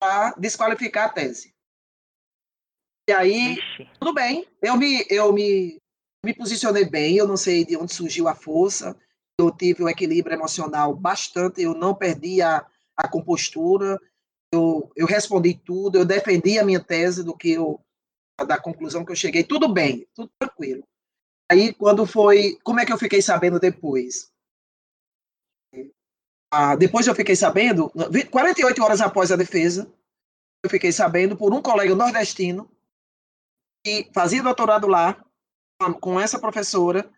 para 0.00 0.34
desqualificar 0.38 1.06
a 1.06 1.12
tese. 1.12 1.51
E 3.08 3.12
aí, 3.12 3.54
Ixi. 3.54 3.88
tudo 3.98 4.14
bem, 4.14 4.46
eu 4.60 4.76
me 4.76 5.04
eu 5.10 5.32
me 5.32 5.80
me 6.24 6.32
posicionei 6.32 6.84
bem, 6.84 7.16
eu 7.16 7.26
não 7.26 7.36
sei 7.36 7.64
de 7.64 7.76
onde 7.76 7.92
surgiu 7.92 8.28
a 8.28 8.34
força, 8.34 8.96
eu 9.36 9.50
tive 9.50 9.82
o 9.82 9.86
um 9.86 9.88
equilíbrio 9.88 10.34
emocional 10.34 10.94
bastante, 10.94 11.60
eu 11.60 11.74
não 11.74 11.96
perdi 11.96 12.40
a, 12.40 12.64
a 12.96 13.08
compostura, 13.08 14.00
eu, 14.52 14.92
eu 14.94 15.04
respondi 15.04 15.54
tudo, 15.54 15.98
eu 15.98 16.04
defendi 16.04 16.60
a 16.60 16.64
minha 16.64 16.78
tese 16.78 17.24
do 17.24 17.36
que 17.36 17.50
eu, 17.50 17.80
da 18.46 18.56
conclusão 18.56 19.04
que 19.04 19.10
eu 19.10 19.16
cheguei, 19.16 19.42
tudo 19.42 19.68
bem, 19.68 20.06
tudo 20.14 20.30
tranquilo. 20.38 20.84
Aí, 21.50 21.74
quando 21.74 22.06
foi, 22.06 22.56
como 22.62 22.78
é 22.78 22.86
que 22.86 22.92
eu 22.92 22.98
fiquei 22.98 23.20
sabendo 23.20 23.58
depois? 23.58 24.30
Ah, 26.52 26.76
depois 26.76 27.06
eu 27.06 27.14
fiquei 27.16 27.34
sabendo, 27.34 27.90
48 28.30 28.84
horas 28.84 29.00
após 29.00 29.32
a 29.32 29.36
defesa, 29.36 29.92
eu 30.62 30.70
fiquei 30.70 30.92
sabendo 30.92 31.36
por 31.36 31.52
um 31.52 31.60
colega 31.60 31.94
nordestino 31.96 32.70
que 33.84 34.10
fazia 34.14 34.42
doutorado 34.42 34.86
lá, 34.86 35.16
com 36.00 36.20
essa 36.20 36.38
professora, 36.38 37.10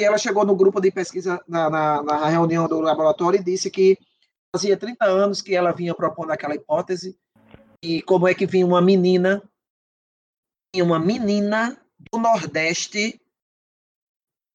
e 0.00 0.04
ela 0.04 0.18
chegou 0.18 0.44
no 0.44 0.56
grupo 0.56 0.80
de 0.80 0.90
pesquisa, 0.90 1.42
na, 1.46 1.70
na, 1.70 2.02
na 2.02 2.28
reunião 2.28 2.66
do 2.66 2.80
laboratório, 2.80 3.38
e 3.38 3.44
disse 3.44 3.70
que 3.70 3.98
fazia 4.54 4.76
30 4.76 5.04
anos 5.04 5.40
que 5.40 5.54
ela 5.54 5.72
vinha 5.72 5.94
propondo 5.94 6.30
aquela 6.32 6.54
hipótese, 6.54 7.16
e 7.82 8.02
como 8.02 8.26
é 8.26 8.34
que 8.34 8.46
vinha 8.46 8.66
uma 8.66 8.80
menina, 8.80 9.42
uma 10.74 10.98
menina 10.98 11.80
do 12.12 12.18
Nordeste, 12.18 13.20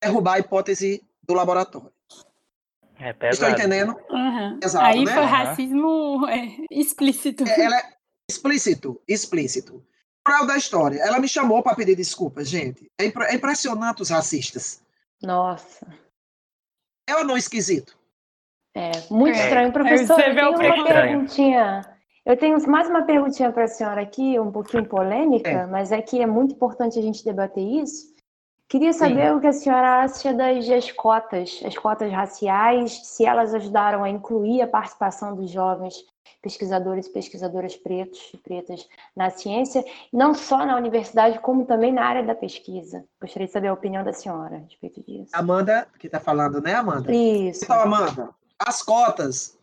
derrubar 0.04 0.36
a 0.36 0.40
hipótese 0.40 1.04
do 1.24 1.34
laboratório. 1.34 1.92
É 2.98 3.12
pesado. 3.14 3.34
Estou 3.34 3.50
entendendo? 3.50 3.96
Uhum. 4.10 4.60
Exato, 4.64 4.86
Aí 4.86 5.04
né? 5.04 5.14
foi 5.14 5.24
racismo 5.24 6.28
é, 6.28 6.58
explícito. 6.72 7.44
É, 7.44 7.62
Ela 7.62 7.78
é 7.78 7.94
explícito, 8.30 9.02
explícito. 9.08 9.86
Moral 10.28 10.48
da 10.48 10.58
história, 10.58 11.00
ela 11.02 11.20
me 11.20 11.28
chamou 11.28 11.62
para 11.62 11.76
pedir 11.76 11.96
desculpas, 11.96 12.50
gente. 12.50 12.90
É, 13.00 13.06
impre- 13.06 13.26
é 13.26 13.36
impressionante 13.36 14.02
os 14.02 14.10
racistas. 14.10 14.82
Nossa. 15.22 15.86
É 17.08 17.16
ou 17.16 17.24
não 17.24 17.38
esquisito? 17.38 17.96
É, 18.76 18.92
muito 19.12 19.38
É. 19.38 19.44
estranho, 19.44 19.72
professor. 19.72 20.16
Você 20.16 20.30
Eu 20.30 20.34
vê 20.34 20.42
o 20.44 20.54
tenho 20.56 20.74
uma 20.74 20.76
problema. 20.76 21.02
perguntinha. 21.02 21.96
Eu 22.26 22.36
tenho 22.36 22.70
mais 22.70 22.90
uma 22.90 23.04
perguntinha 23.04 23.52
para 23.52 23.66
a 23.66 23.68
senhora 23.68 24.02
aqui, 24.02 24.40
um 24.40 24.52
pouquinho 24.52 24.84
polêmica, 24.88 25.48
É. 25.50 25.66
mas 25.68 25.92
é 25.92 26.02
que 26.02 26.20
é 26.20 26.26
muito 26.26 26.56
importante 26.56 26.98
a 26.98 27.02
gente 27.02 27.24
debater 27.24 27.64
isso. 27.64 28.16
Queria 28.68 28.94
saber 28.94 29.32
o 29.32 29.40
que 29.40 29.46
a 29.46 29.54
senhora 29.54 30.02
acha 30.04 30.34
das, 30.34 30.68
das 30.68 30.92
cotas, 30.92 31.62
as 31.64 31.78
cotas 31.78 32.12
raciais, 32.12 33.00
se 33.08 33.24
elas 33.24 33.54
ajudaram 33.54 34.04
a 34.04 34.10
incluir 34.10 34.64
a 34.64 34.68
participação 34.68 35.36
dos 35.36 35.52
jovens 35.52 36.04
pesquisadores 36.42 37.08
e 37.08 37.10
pesquisadoras 37.10 37.76
pretos 37.76 38.32
e 38.34 38.38
pretas 38.38 38.88
na 39.16 39.30
ciência, 39.30 39.84
não 40.12 40.34
só 40.34 40.66
na 40.66 40.78
universidade, 40.78 41.40
como 41.40 41.66
também 41.66 41.92
na 41.92 42.06
área 42.06 42.24
da 42.24 42.36
pesquisa. 42.36 43.04
Gostaria 43.22 43.48
de 43.48 43.54
saber 43.54 43.68
a 43.70 43.74
opinião 43.74 44.04
da 44.04 44.14
senhora 44.14 44.58
a 44.58 44.60
respeito 44.60 45.04
disso. 45.04 45.32
Amanda, 45.34 45.88
que 46.00 46.08
está 46.08 46.20
falando, 46.20 46.62
né, 46.62 46.76
Amanda? 46.76 47.14
Isso. 47.14 47.64
Então, 47.64 47.80
Amanda, 47.80 48.30
as 48.60 48.82
cotas, 48.82 49.58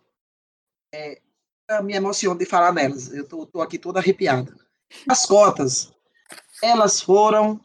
é, 0.94 1.20
eu 1.68 1.82
me 1.82 1.94
emociono 1.94 2.38
de 2.38 2.46
falar 2.46 2.72
nelas, 2.72 3.12
eu 3.12 3.26
tô 3.26 3.60
aqui 3.60 3.78
toda 3.78 4.00
arrepiada. 4.00 4.54
As 5.08 5.24
cotas, 5.24 5.92
elas 6.62 7.00
foram 7.00 7.60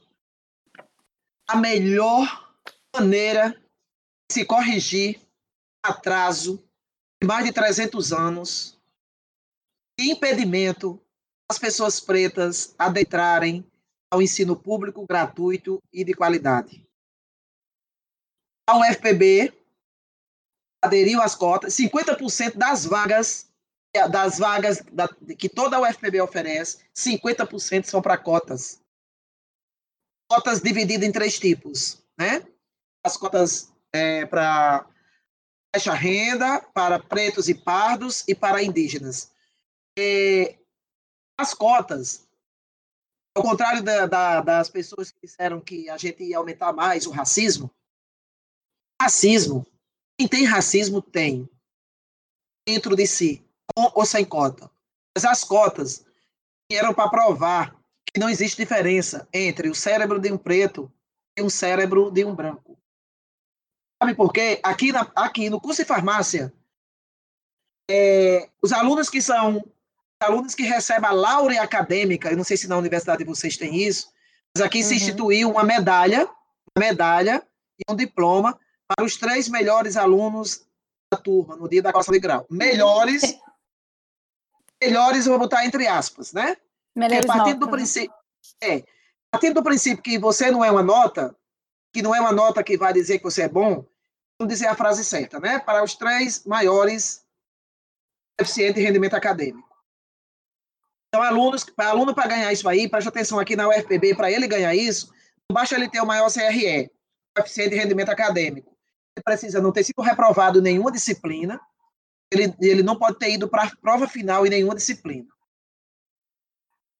a 1.48 1.56
melhor 1.56 2.56
maneira 2.96 3.50
de 4.30 4.34
se 4.34 4.46
corrigir 4.46 5.22
atraso 5.84 6.62
de 7.22 7.28
mais 7.28 7.46
de 7.46 7.52
300 7.52 8.14
anos 8.14 8.77
impedimento 10.00 11.02
às 11.50 11.58
pessoas 11.58 12.00
pretas 12.00 12.76
adentrarem 12.78 13.66
ao 14.12 14.22
ensino 14.22 14.56
público 14.56 15.06
gratuito 15.06 15.82
e 15.92 16.04
de 16.04 16.14
qualidade. 16.14 16.86
A 18.70 18.78
UFPB 18.78 19.54
aderiu 20.84 21.22
às 21.22 21.36
cotas, 21.36 21.74
50% 21.74 22.58
das 22.58 22.86
vagas 22.86 23.48
das 24.12 24.38
vagas 24.38 24.84
da- 24.92 25.08
que 25.38 25.50
toda 25.50 25.78
a 25.78 25.82
UFPB 25.82 26.22
oferece, 26.22 26.86
50% 26.94 27.86
são 27.86 28.00
para 28.00 28.18
cotas. 28.18 28.80
Cotas 30.30 30.62
divididas 30.62 31.08
em 31.08 31.12
três 31.12 31.40
tipos, 31.40 32.04
né? 32.20 32.46
As 33.04 33.18
cotas 33.18 33.74
é, 33.92 34.26
para 34.26 34.86
baixa 35.74 35.94
renda, 35.94 36.60
para 36.60 37.00
pretos 37.00 37.48
e 37.50 37.56
pardos 37.56 38.24
e 38.28 38.36
para 38.36 38.62
indígenas. 38.62 39.32
As 41.40 41.54
cotas, 41.54 42.28
ao 43.36 43.44
contrário 43.44 43.84
da- 43.84 44.06
da- 44.06 44.42
das 44.42 44.70
pessoas 44.70 45.12
que 45.12 45.22
disseram 45.22 45.60
que 45.60 45.90
a 45.90 45.98
gente 45.98 46.24
ia 46.24 46.38
aumentar 46.38 46.72
mais 46.74 47.06
o 47.08 47.12
racismo, 47.12 47.72
racismo, 49.02 49.66
quem 50.18 50.28
tem 50.28 50.46
racismo 50.46 51.02
tem 51.02 51.50
dentro 52.68 52.96
de 52.96 53.08
si, 53.08 53.46
com 53.76 53.92
ou 53.96 54.06
sem 54.06 54.26
cota. 54.26 54.70
Mas 55.16 55.26
as 55.26 55.44
cotas 55.44 56.06
eram 56.72 56.94
para 56.94 57.10
provar 57.10 57.76
que 58.06 58.20
não 58.20 58.30
existe 58.30 58.58
diferença 58.58 59.28
entre 59.34 59.70
o 59.70 59.76
cérebro 59.76 60.20
de 60.20 60.32
um 60.32 60.38
preto 60.38 60.92
e 61.38 61.42
um 61.42 61.50
cérebro 61.50 62.12
de 62.12 62.26
um 62.26 62.36
branco. 62.36 62.78
Sabe 64.02 64.16
por 64.16 64.32
quê? 64.32 64.60
Aqui, 64.64 64.92
na, 64.92 65.02
aqui 65.16 65.50
no 65.50 65.62
curso 65.62 65.82
de 65.82 65.88
farmácia, 65.88 66.54
é, 67.90 68.50
os 68.62 68.72
alunos 68.72 69.10
que 69.10 69.22
são 69.22 69.64
alunos 70.20 70.56
que 70.56 70.64
recebem 70.64 71.10
a 71.10 71.14
laurea 71.14 71.62
acadêmica, 71.62 72.30
eu 72.30 72.38
não 72.38 72.44
sei 72.44 72.58
se 72.58 72.68
na 72.68 72.78
universidade 72.78 73.24
vocês 73.24 73.58
têm 73.58 73.76
isso, 73.76 74.12
mas 74.56 74.66
aqui 74.66 74.84
se 74.84 74.92
Uhum. 74.92 74.96
instituiu 74.98 75.52
uma 75.52 75.64
medalha, 75.64 76.26
uma 76.26 76.86
medalha 76.86 77.46
e 77.78 77.92
um 77.92 77.96
diploma 77.96 78.60
para 78.88 79.06
os 79.06 79.18
três 79.18 79.48
melhores 79.48 79.96
alunos 79.98 80.66
da 81.12 81.20
turma 81.20 81.56
no 81.56 81.70
dia 81.70 81.82
da 81.82 81.92
colação 81.92 82.14
de 82.14 82.20
grau. 82.20 82.46
Melhores, 82.50 83.22
melhores 84.82 85.26
eu 85.26 85.32
vou 85.34 85.40
botar 85.40 85.66
entre 85.66 85.88
aspas, 85.88 86.34
né? 86.34 86.56
Porque 86.56 87.00
Melhores 87.00 87.28
partindo 87.28 87.60
do 87.60 87.66
notas, 87.68 87.72
né? 87.72 87.78
princípio, 87.78 88.16
é, 88.62 88.84
partindo 89.32 89.54
do 89.54 89.64
princípio 89.64 90.04
que 90.04 90.18
você 90.18 90.50
não 90.50 90.66
é 90.66 90.72
uma 90.72 90.82
nota, 90.82 91.36
que 91.94 92.02
não 92.02 92.16
é 92.16 92.20
uma 92.20 92.32
nota 92.32 92.64
que 92.64 92.78
vai 92.78 92.92
dizer 92.92 93.20
que 93.20 93.24
você 93.24 93.44
é 93.44 93.50
bom, 93.50 93.86
vamos 94.40 94.54
dizer 94.54 94.68
a 94.68 94.76
frase 94.76 95.06
certa, 95.06 95.40
né? 95.40 95.60
Para 95.60 95.84
os 95.84 95.94
três 95.96 96.44
maiores 96.46 97.24
coeficientes 98.40 98.76
de 98.76 98.82
rendimento 98.88 99.14
acadêmico. 99.14 99.67
Então, 101.18 101.28
alunos, 101.28 101.64
para 101.64 101.90
aluno 101.90 102.14
para 102.14 102.28
ganhar 102.28 102.54
isso 102.54 102.70
aí, 102.70 102.88
preste 102.88 103.08
atenção 103.08 103.40
aqui 103.40 103.56
na 103.56 103.68
UFPB, 103.68 104.14
para 104.16 104.32
ele 104.32 104.48
ganhar 104.48 104.76
isso, 104.76 105.12
não 105.50 105.56
basta 105.56 105.74
ele 105.74 105.90
ter 105.90 106.00
o 106.00 106.06
maior 106.06 106.30
CRE, 106.32 106.92
coeficiente 107.36 107.72
de 107.72 107.76
rendimento 107.76 108.10
acadêmico. 108.10 108.70
Ele 109.18 109.24
precisa 109.24 109.60
não 109.60 109.72
ter 109.72 109.84
sido 109.84 110.00
reprovado 110.04 110.60
em 110.60 110.62
nenhuma 110.62 110.92
disciplina, 110.92 111.60
ele, 112.32 112.54
ele 112.62 112.84
não 112.84 112.96
pode 113.00 113.18
ter 113.18 113.32
ido 113.32 113.50
para 113.50 113.64
a 113.64 113.76
prova 113.78 114.08
final 114.08 114.46
em 114.46 114.50
nenhuma 114.52 114.76
disciplina. 114.76 115.28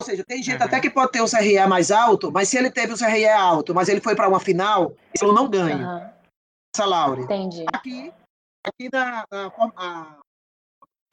Ou 0.02 0.06
seja, 0.08 0.24
tem 0.26 0.42
gente 0.42 0.58
Uhum. 0.58 0.66
até 0.66 0.80
que 0.80 0.90
pode 0.90 1.12
ter 1.12 1.22
o 1.22 1.30
CRE 1.30 1.68
mais 1.68 1.92
alto, 1.92 2.32
mas 2.32 2.50
se 2.50 2.58
ele 2.58 2.72
teve 2.72 2.94
o 2.94 2.98
CRE 2.98 3.28
alto, 3.28 3.76
mas 3.76 3.88
ele 3.88 4.02
foi 4.02 4.16
para 4.16 4.28
uma 4.28 4.40
final, 4.40 4.96
aluno 5.22 5.42
não 5.44 5.48
ganha 5.48 5.86
Aham, 5.86 6.14
essa 6.76 6.86
laurea. 6.86 7.24
entendi. 7.24 7.66
Aqui, 7.72 8.12
aqui 8.66 8.90
na, 8.92 9.24
na 9.32 9.52
form- 9.52 9.74
a- 9.76 10.18
há 10.18 10.20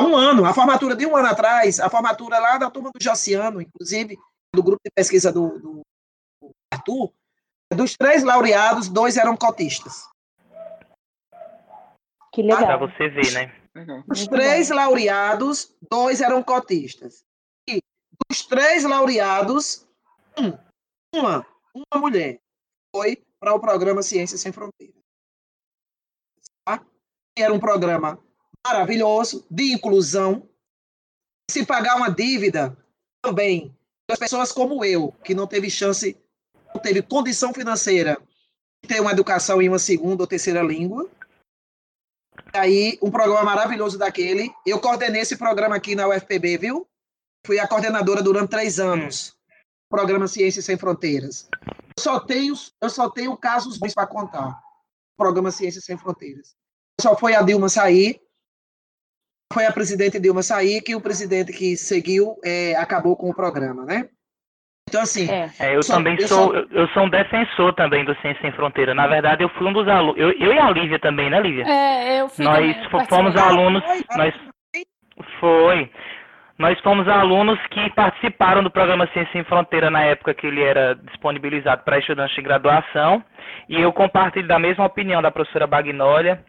um 0.01 0.17
ano, 0.17 0.45
a 0.45 0.53
formatura 0.53 0.97
de 0.97 1.07
um 1.07 1.17
ano 1.17 1.29
atrás, 1.29 1.79
a 1.79 1.89
formatura 1.89 2.39
lá 2.39 2.59
da 2.59 2.71
turma 2.71 2.91
do 2.91 3.03
Jociano, 3.03 3.61
inclusive, 3.61 4.19
do 4.53 4.63
grupo 4.63 4.81
de 4.85 4.91
pesquisa 4.91 5.33
do, 5.33 5.59
do 5.59 5.81
Arthur, 6.73 7.13
dos 7.73 7.97
três 7.97 8.23
laureados, 8.23 8.89
dois 8.89 9.17
eram 9.17 9.37
cotistas. 9.37 10.09
Que 12.33 12.43
Pra 12.43 12.61
legal. 12.61 12.79
você 12.81 13.09
ver, 13.09 13.33
né? 13.33 13.65
Os 14.09 14.27
três 14.27 14.71
laureados, 14.71 15.75
dois 15.91 16.21
eram 16.21 16.43
cotistas. 16.43 17.25
E 17.69 17.81
dos 18.29 18.47
três 18.47 18.85
laureados, 18.85 19.87
um, 20.39 20.57
uma, 21.15 21.47
uma 21.75 22.01
mulher 22.01 22.41
foi 22.95 23.23
para 23.41 23.55
o 23.55 23.61
programa 23.61 24.03
Ciências 24.03 24.41
Sem 24.41 24.53
Fronteiras. 24.53 25.03
Tá? 26.65 26.85
Era 27.37 27.53
um 27.53 27.59
programa 27.59 28.19
maravilhoso, 28.67 29.45
de 29.51 29.73
inclusão. 29.73 30.49
Se 31.51 31.65
pagar 31.67 31.97
uma 31.97 32.11
dívida, 32.11 32.77
também, 33.25 33.75
das 34.09 34.19
pessoas 34.19 34.53
como 34.53 34.85
eu, 34.85 35.13
que 35.25 35.35
não 35.35 35.47
teve 35.47 35.71
chance, 35.71 36.17
não 36.75 36.81
teve 36.81 37.03
condição 37.03 37.55
financeira 37.55 38.19
de 38.83 38.89
ter 38.89 39.01
uma 39.01 39.13
educação 39.13 39.63
em 39.63 39.69
uma 39.69 39.79
segunda 39.79 40.23
ou 40.23 40.27
terceira 40.27 40.63
língua, 40.63 41.09
aí 42.53 42.99
um 43.03 43.11
programa 43.11 43.45
maravilhoso 43.45 43.99
daquele. 43.99 44.53
Eu 44.67 44.81
coordenei 44.81 45.23
esse 45.23 45.37
programa 45.37 45.77
aqui 45.77 45.95
na 45.95 46.09
UFPB, 46.09 46.59
viu? 46.59 46.87
Fui 47.47 47.59
a 47.59 47.67
coordenadora 47.67 48.23
durante 48.23 48.51
três 48.51 48.79
anos. 48.79 49.35
Programa 49.89 50.29
Ciências 50.29 50.65
Sem 50.65 50.77
Fronteiras. 50.77 51.49
Eu 51.97 52.03
só 52.03 52.21
tenho, 52.21 52.55
eu 52.81 52.91
só 52.91 53.09
tenho 53.09 53.37
casos 53.37 53.79
bons 53.79 53.95
para 53.95 54.07
contar. 54.07 54.61
Programa 55.17 55.51
Ciências 55.51 55.85
Sem 55.85 55.97
Fronteiras. 55.97 56.55
Só 57.01 57.17
foi 57.17 57.35
a 57.35 57.43
Dilma 57.43 57.69
sair, 57.69 58.21
foi 59.55 59.65
a 59.67 59.73
presidente 59.73 60.21
Dilma 60.21 60.43
sair, 60.43 60.83
que 60.83 60.95
o 60.95 61.01
presidente 61.01 61.53
que 61.53 61.77
seguiu 61.77 62.35
é, 62.45 62.75
acabou 62.77 63.17
com 63.17 63.31
o 63.31 63.35
programa, 63.35 63.85
né? 63.85 64.09
Então, 64.89 65.01
assim, 65.01 65.27
É, 65.31 65.49
É, 65.59 65.77
eu 65.77 65.83
Só- 65.83 65.95
também 65.95 66.15
eu 66.21 66.29
sou, 66.29 66.53
só- 66.53 66.55
eu, 66.71 66.89
sou 66.89 67.05
um 67.05 67.09
defensor 67.09 67.73
também 67.75 68.05
do 68.05 68.15
Ciência 68.21 68.43
Sem 68.43 68.53
Fronteira. 68.53 68.95
Na 68.95 69.07
verdade, 69.07 69.43
eu 69.43 69.49
fui 69.51 69.67
um 69.67 69.73
dos 69.73 69.89
alunos. 69.89 70.21
Eu, 70.21 70.31
eu 70.33 70.53
e 70.53 70.59
a 70.59 70.71
Lívia 70.71 70.99
também, 70.99 71.31
né, 71.31 71.41
Lívia? 71.41 71.65
É, 71.67 72.21
eu 72.21 72.29
fui 72.29 72.45
Nós 72.45 72.77
também, 72.91 73.07
fomos 73.09 73.35
alunos. 73.37 73.83
Foi, 73.85 74.05
Nós, 74.19 74.35
foi. 75.41 75.91
Nós 76.59 76.79
fomos 76.83 77.09
alunos 77.09 77.59
que 77.69 77.91
participaram 77.95 78.63
do 78.63 78.71
programa 78.71 79.09
Ciência 79.13 79.33
Sem 79.33 79.45
Fronteira 79.45 79.91
na 79.91 80.03
época 80.03 80.35
que 80.35 80.47
ele 80.47 80.63
era 80.63 80.95
disponibilizado 80.95 81.83
para 81.83 81.99
estudantes 81.99 82.35
de 82.37 82.43
graduação. 82.43 83.25
E 83.69 83.81
eu 83.81 83.93
compartilho 83.93 84.47
da 84.47 84.59
mesma 84.59 84.85
opinião 84.85 85.21
da 85.21 85.31
professora 85.33 85.67
Bagnólia. 85.67 86.45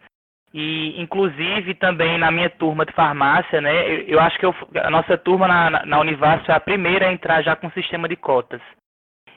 E, 0.58 1.02
inclusive, 1.02 1.74
também 1.74 2.18
na 2.18 2.32
minha 2.32 2.50
turma 2.50 2.86
de 2.86 2.94
farmácia, 2.94 3.60
né? 3.60 3.74
Eu, 3.92 4.02
eu 4.08 4.20
acho 4.22 4.40
que 4.40 4.46
eu, 4.46 4.56
a 4.82 4.90
nossa 4.90 5.18
turma 5.18 5.50
na, 5.50 5.86
na, 5.86 6.00
Univasf 6.00 6.50
é 6.50 6.54
a 6.54 6.62
primeira 6.62 7.10
a 7.10 7.12
entrar 7.12 7.42
já 7.42 7.58
com 7.58 7.68
o 7.68 7.72
sistema 7.74 8.08
de 8.08 8.16
cotas. 8.16 8.62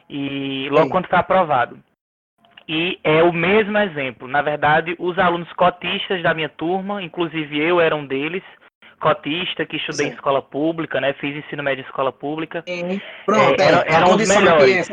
E 0.09 0.69
logo 0.71 0.85
Sim. 0.85 0.91
quando 0.91 1.09
foi 1.09 1.19
aprovado. 1.19 1.83
E 2.69 3.01
é 3.03 3.21
o 3.25 3.33
mesmo 3.33 3.77
exemplo. 3.79 4.29
Na 4.29 4.43
verdade, 4.43 4.95
os 4.97 5.19
alunos 5.19 5.53
cotistas 5.55 6.23
da 6.23 6.33
minha 6.33 6.49
turma, 6.49 7.03
inclusive 7.03 7.59
eu 7.59 7.81
era 7.81 7.97
um 7.97 8.07
deles, 8.07 8.45
cotista, 9.01 9.67
que 9.67 9.77
estudei 9.77 10.07
em 10.07 10.11
Certo. 10.11 10.21
escola 10.21 10.41
pública, 10.41 11.01
né? 11.01 11.15
Fiz 11.15 11.35
ensino 11.35 11.65
médio 11.65 11.83
em 11.83 11.87
escola 11.87 12.13
pública. 12.13 12.63
Sim. 12.65 13.01
Pronto, 13.27 13.61
É, 13.61 13.65
é, 13.65 13.69
era- 13.69 13.83
a 13.83 13.93
eram 13.93 14.15
os 14.15 14.29
melhores. 14.29 14.89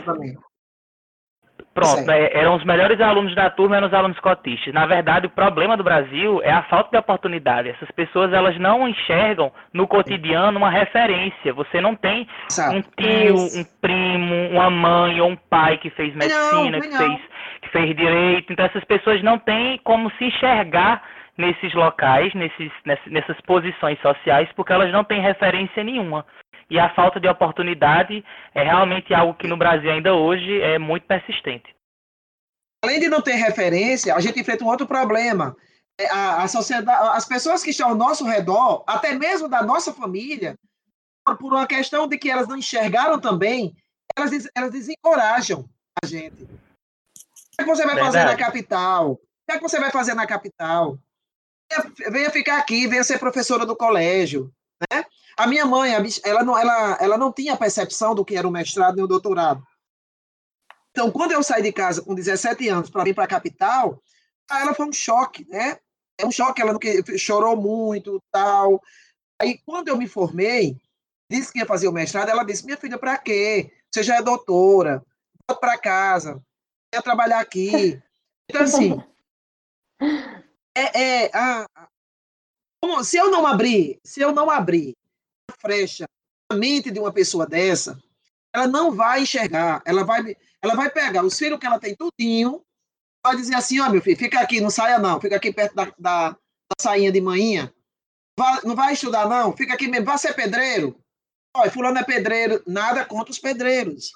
É. 1.76 1.82
Pronto, 1.82 2.10
é, 2.10 2.32
eram 2.34 2.56
os 2.56 2.64
melhores 2.64 3.00
alunos 3.02 3.36
da 3.36 3.50
turma, 3.50 3.76
eram 3.76 3.88
os 3.88 3.94
alunos 3.94 4.20
cotistas. 4.20 4.74
Na 4.74 4.86
verdade, 4.86 5.28
o 5.28 5.30
problema 5.30 5.76
do 5.76 5.84
Brasil 5.84 6.42
é 6.44 6.52
a 6.52 6.64
falta 6.64 6.90
de 6.92 6.98
oportunidade. 6.98 7.70
Essas 7.70 7.92
pessoas, 7.92 8.32
elas 8.32 8.58
não 8.58 8.88
enxergam 8.88 9.52
no 9.74 9.88
cotidiano 9.88 10.58
uma 10.58 10.70
referência. 10.70 11.54
Você 11.54 11.82
não 11.82 11.96
tem 11.96 12.28
Exato. 12.50 12.78
um 12.78 12.82
tio, 12.82 13.36
um 13.36 13.66
primo, 13.82 14.50
uma 14.52 14.70
mãe 14.70 15.20
ou 15.20 15.30
um 15.30 15.36
pai 15.36 15.78
que 15.78 15.90
fez 15.90 16.16
medicina, 16.16 16.78
não, 16.78 16.82
que, 16.82 16.98
fez, 16.98 17.22
que 17.62 17.70
fez 17.70 17.96
direito. 17.96 18.54
Então, 18.54 18.66
essas 18.66 18.84
pessoas 18.86 19.22
não 19.22 19.38
têm 19.38 19.78
como 19.84 20.10
se 20.12 20.26
enxergar 20.26 21.04
nesses 21.38 21.74
locais, 21.74 22.34
nesses, 22.34 22.72
nessas 23.08 23.40
posições 23.42 24.00
sociais, 24.00 24.48
porque 24.56 24.72
elas 24.72 24.92
não 24.94 25.04
têm 25.04 25.20
referência 25.20 25.84
nenhuma 25.84 26.26
e 26.70 26.80
a 26.80 26.94
falta 26.94 27.20
de 27.20 27.28
oportunidade 27.28 28.24
é 28.54 28.64
realmente 28.64 29.14
algo 29.14 29.36
que 29.36 29.48
no 29.48 29.58
Brasil 29.58 29.92
ainda 29.92 30.14
hoje 30.14 30.62
é 30.62 30.80
muito 30.80 31.06
persistente. 31.06 31.76
Além 32.84 33.00
de 33.00 33.08
não 33.08 33.22
ter 33.22 33.34
referência, 33.34 34.16
a 34.16 34.20
gente 34.20 34.40
enfrenta 34.40 34.64
um 34.64 34.68
outro 34.68 34.88
problema. 34.88 35.56
É, 36.00 36.10
a, 36.10 36.44
a 36.44 36.48
sociedade, 36.48 37.08
as 37.16 37.26
pessoas 37.26 37.64
que 37.64 37.70
estão 37.70 37.90
ao 37.90 37.96
nosso 37.96 38.26
redor, 38.26 38.84
até 38.86 39.14
mesmo 39.14 39.48
da 39.48 39.64
nossa 39.64 39.94
família, 39.94 40.58
por 41.40 41.54
uma 41.54 41.66
questão 41.66 42.08
de 42.08 42.18
que 42.18 42.30
elas 42.30 42.48
não 42.48 42.58
enxergaram 42.58 43.20
também, 43.20 43.76
elas, 44.16 44.32
elas 44.56 44.72
desencorajam 44.72 45.68
a 46.04 46.06
gente. 46.06 46.44
O 46.44 46.48
que, 46.48 47.62
é 47.62 47.64
que 47.64 47.70
você 47.70 47.86
vai 47.86 47.96
Verdade. 47.96 48.14
fazer 48.14 48.26
na 48.26 48.36
capital? 48.38 49.12
O 49.12 49.18
que, 49.18 49.54
é 49.54 49.58
que 49.58 49.64
você 49.64 49.80
vai 49.80 49.92
fazer 49.92 50.14
na 50.14 50.28
capital? 50.28 51.00
Venha, 51.72 52.12
venha 52.12 52.30
ficar 52.30 52.58
aqui, 52.58 52.88
venha 52.88 53.04
ser 53.04 53.18
professora 53.18 53.66
do 53.66 53.76
colégio. 53.76 54.52
Né? 54.92 55.04
A 55.38 55.48
minha 55.48 55.66
mãe, 55.66 55.92
ela 56.24 56.44
não, 56.44 56.58
ela, 56.58 56.98
ela 57.02 57.18
não 57.18 57.32
tinha 57.32 57.58
percepção 57.58 58.16
do 58.16 58.24
que 58.24 58.38
era 58.38 58.48
o 58.48 58.52
mestrado 58.52 58.96
nem 58.96 59.04
o 59.04 59.08
doutorado. 59.08 59.62
Então, 60.92 61.12
quando 61.12 61.34
eu 61.34 61.44
saí 61.44 61.62
de 61.62 61.74
casa 61.74 62.02
com 62.02 62.16
17 62.16 62.70
anos 62.70 62.90
para 62.90 63.04
vir 63.04 63.14
para 63.14 63.26
a 63.26 63.28
capital, 63.28 64.02
ela 64.50 64.74
foi 64.74 64.86
um 64.86 64.94
choque, 64.94 65.46
né? 65.50 65.78
É 66.18 66.26
um 66.26 66.32
choque, 66.32 66.62
ela 66.62 66.72
não, 66.72 66.80
chorou 67.18 67.58
muito, 67.58 68.24
tal. 68.32 68.82
Aí, 69.42 69.60
quando 69.66 69.90
eu 69.90 69.98
me 69.98 70.08
formei, 70.08 70.78
disse 71.30 71.52
que 71.52 71.60
ia 71.60 71.66
fazer 71.66 71.90
o 71.90 71.92
mestrado, 71.92 72.30
ela 72.30 72.46
disse: 72.46 72.64
Minha 72.64 72.78
filha, 72.78 72.98
para 72.98 73.18
quê? 73.18 73.74
Você 73.92 74.04
já 74.04 74.16
é 74.16 74.22
doutora, 74.22 75.04
volta 75.46 75.60
para 75.60 75.78
casa, 75.78 76.42
quer 76.94 77.02
trabalhar 77.02 77.40
aqui. 77.40 78.02
Então, 78.48 78.62
assim, 78.62 79.04
é, 80.78 81.24
é 81.26 81.32
a, 81.34 81.66
se 83.04 83.18
eu 83.18 83.32
não 83.32 83.48
abrir, 83.48 84.00
se 84.04 84.22
eu 84.22 84.32
não 84.32 84.52
abrir 84.52 84.96
frecha 85.60 86.06
a 86.50 86.56
mente 86.56 86.92
de 86.92 87.00
uma 87.00 87.12
pessoa 87.12 87.46
dessa, 87.46 88.02
ela 88.54 88.68
não 88.68 88.92
vai 88.92 89.24
enxergar, 89.24 89.82
ela 89.86 90.04
vai, 90.04 90.36
ela 90.62 90.76
vai 90.76 90.90
pegar 90.90 91.24
os 91.24 91.38
filhos 91.38 91.60
que 91.60 91.66
ela 91.66 91.80
tem 91.80 91.96
tudinho, 91.96 92.64
vai 93.26 93.36
dizer 93.36 93.56
assim, 93.56 93.80
ó, 93.80 93.88
oh, 93.88 93.90
meu 93.90 94.02
filho, 94.02 94.18
fica 94.18 94.40
aqui, 94.40 94.62
não 94.62 94.70
saia 94.70 95.00
não, 95.00 95.20
fica 95.20 95.36
aqui 95.36 95.52
perto 95.52 95.76
da, 95.76 95.86
da, 95.98 96.30
da 96.30 96.38
sainha 96.80 97.12
de 97.12 97.20
manhã, 97.20 97.72
vai, 98.38 98.62
não 98.64 98.76
vai 98.76 98.94
estudar 98.94 99.28
não, 99.28 99.56
fica 99.56 99.74
aqui 99.74 99.88
mesmo, 99.88 100.06
vai 100.06 100.18
ser 100.18 100.34
pedreiro, 100.34 100.98
olha, 101.56 101.72
fulano 101.72 101.98
é 101.98 102.04
pedreiro, 102.04 102.64
nada 102.66 103.04
contra 103.06 103.32
os 103.32 103.40
pedreiros. 103.40 104.12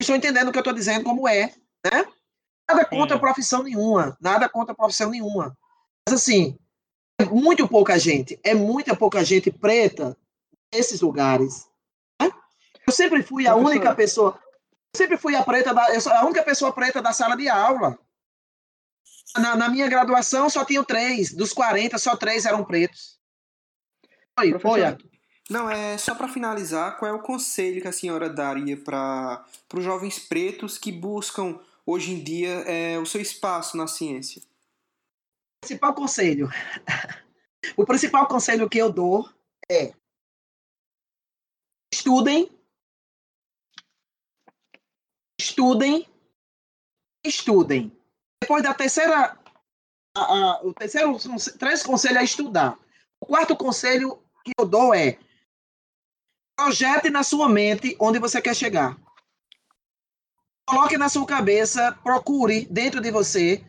Estou 0.00 0.16
entendendo 0.16 0.48
o 0.48 0.52
que 0.52 0.58
eu 0.58 0.62
estou 0.62 0.74
dizendo 0.74 1.04
como 1.04 1.28
é, 1.28 1.54
né? 1.84 2.04
Nada 2.68 2.84
contra 2.84 3.18
profissão 3.18 3.62
nenhuma, 3.62 4.16
nada 4.20 4.48
contra 4.48 4.74
profissão 4.74 5.10
nenhuma. 5.10 5.56
Mas 6.06 6.20
assim, 6.20 6.58
é 7.20 7.24
muito 7.24 7.68
pouca 7.68 7.98
gente, 7.98 8.38
é 8.42 8.54
muita 8.54 8.96
pouca 8.96 9.24
gente 9.24 9.50
preta 9.50 10.16
nesses 10.72 11.00
lugares. 11.00 11.68
Né? 12.20 12.30
Eu 12.86 12.92
sempre 12.92 13.22
fui 13.22 13.46
a 13.46 13.54
única 13.54 13.94
pessoa, 13.94 14.40
sempre 14.96 15.16
fui 15.16 15.34
a 15.36 15.42
preta 15.42 15.74
da, 15.74 15.94
eu 15.94 16.00
sou 16.00 16.12
a 16.12 16.24
única 16.24 16.42
pessoa 16.42 16.72
preta 16.72 17.02
da 17.02 17.12
sala 17.12 17.36
de 17.36 17.48
aula. 17.48 17.98
Na, 19.36 19.56
na 19.56 19.68
minha 19.68 19.88
graduação 19.88 20.50
só 20.50 20.64
tinham 20.64 20.84
três, 20.84 21.32
dos 21.32 21.52
40 21.52 21.96
só 21.98 22.16
três 22.16 22.44
eram 22.44 22.64
pretos. 22.64 23.18
Oi, 24.38 24.58
foi, 24.58 24.80
Não, 25.48 25.70
é 25.70 25.96
só 25.98 26.14
para 26.14 26.28
finalizar, 26.28 26.98
qual 26.98 27.10
é 27.10 27.14
o 27.14 27.22
conselho 27.22 27.80
que 27.80 27.88
a 27.88 27.92
senhora 27.92 28.28
daria 28.28 28.76
para 28.76 29.44
os 29.74 29.84
jovens 29.84 30.18
pretos 30.18 30.78
que 30.78 30.90
buscam 30.90 31.58
hoje 31.84 32.12
em 32.12 32.22
dia 32.22 32.50
é, 32.66 32.98
o 32.98 33.06
seu 33.06 33.20
espaço 33.20 33.76
na 33.76 33.86
ciência? 33.86 34.42
principal 35.62 35.94
conselho. 35.94 36.50
O 37.76 37.86
principal 37.86 38.26
conselho 38.26 38.68
que 38.68 38.76
eu 38.76 38.92
dou 38.92 39.30
é 39.70 39.94
estudem, 41.92 42.50
estudem, 45.38 46.08
estudem. 47.24 47.96
Depois 48.40 48.62
da 48.62 48.72
terceira, 48.72 49.38
a, 50.16 50.20
a, 50.20 50.62
o 50.64 50.72
terceiro, 50.72 51.16
três 51.58 51.82
conselhos 51.82 52.18
é 52.18 52.24
estudar. 52.24 52.78
O 53.20 53.26
quarto 53.26 53.56
conselho 53.56 54.22
que 54.44 54.52
eu 54.58 54.66
dou 54.66 54.94
é 54.94 55.18
projete 56.56 57.10
na 57.10 57.22
sua 57.22 57.48
mente 57.48 57.96
onde 58.00 58.18
você 58.18 58.40
quer 58.40 58.56
chegar. 58.56 58.98
Coloque 60.68 60.96
na 60.96 61.08
sua 61.08 61.26
cabeça, 61.26 61.92
procure 62.02 62.64
dentro 62.66 63.00
de 63.00 63.10
você 63.10 63.64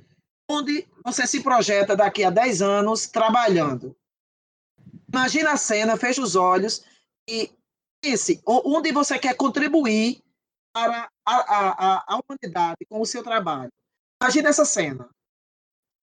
onde 0.49 0.87
você 1.03 1.27
se 1.27 1.41
projeta 1.41 1.95
daqui 1.95 2.23
a 2.23 2.29
10 2.29 2.61
anos 2.61 3.07
trabalhando. 3.07 3.95
Imagina 5.11 5.51
a 5.51 5.57
cena, 5.57 5.97
feche 5.97 6.21
os 6.21 6.35
olhos 6.35 6.85
e 7.29 7.51
pense 8.03 8.43
onde 8.45 8.91
você 8.91 9.17
quer 9.17 9.35
contribuir 9.35 10.21
para 10.73 11.09
a, 11.25 11.35
a, 11.35 12.13
a, 12.13 12.19
humanidade 12.19 12.85
com 12.89 12.99
o 12.99 13.05
seu 13.05 13.23
trabalho. 13.23 13.71
Imagina 14.21 14.49
essa 14.49 14.65
cena. 14.65 15.09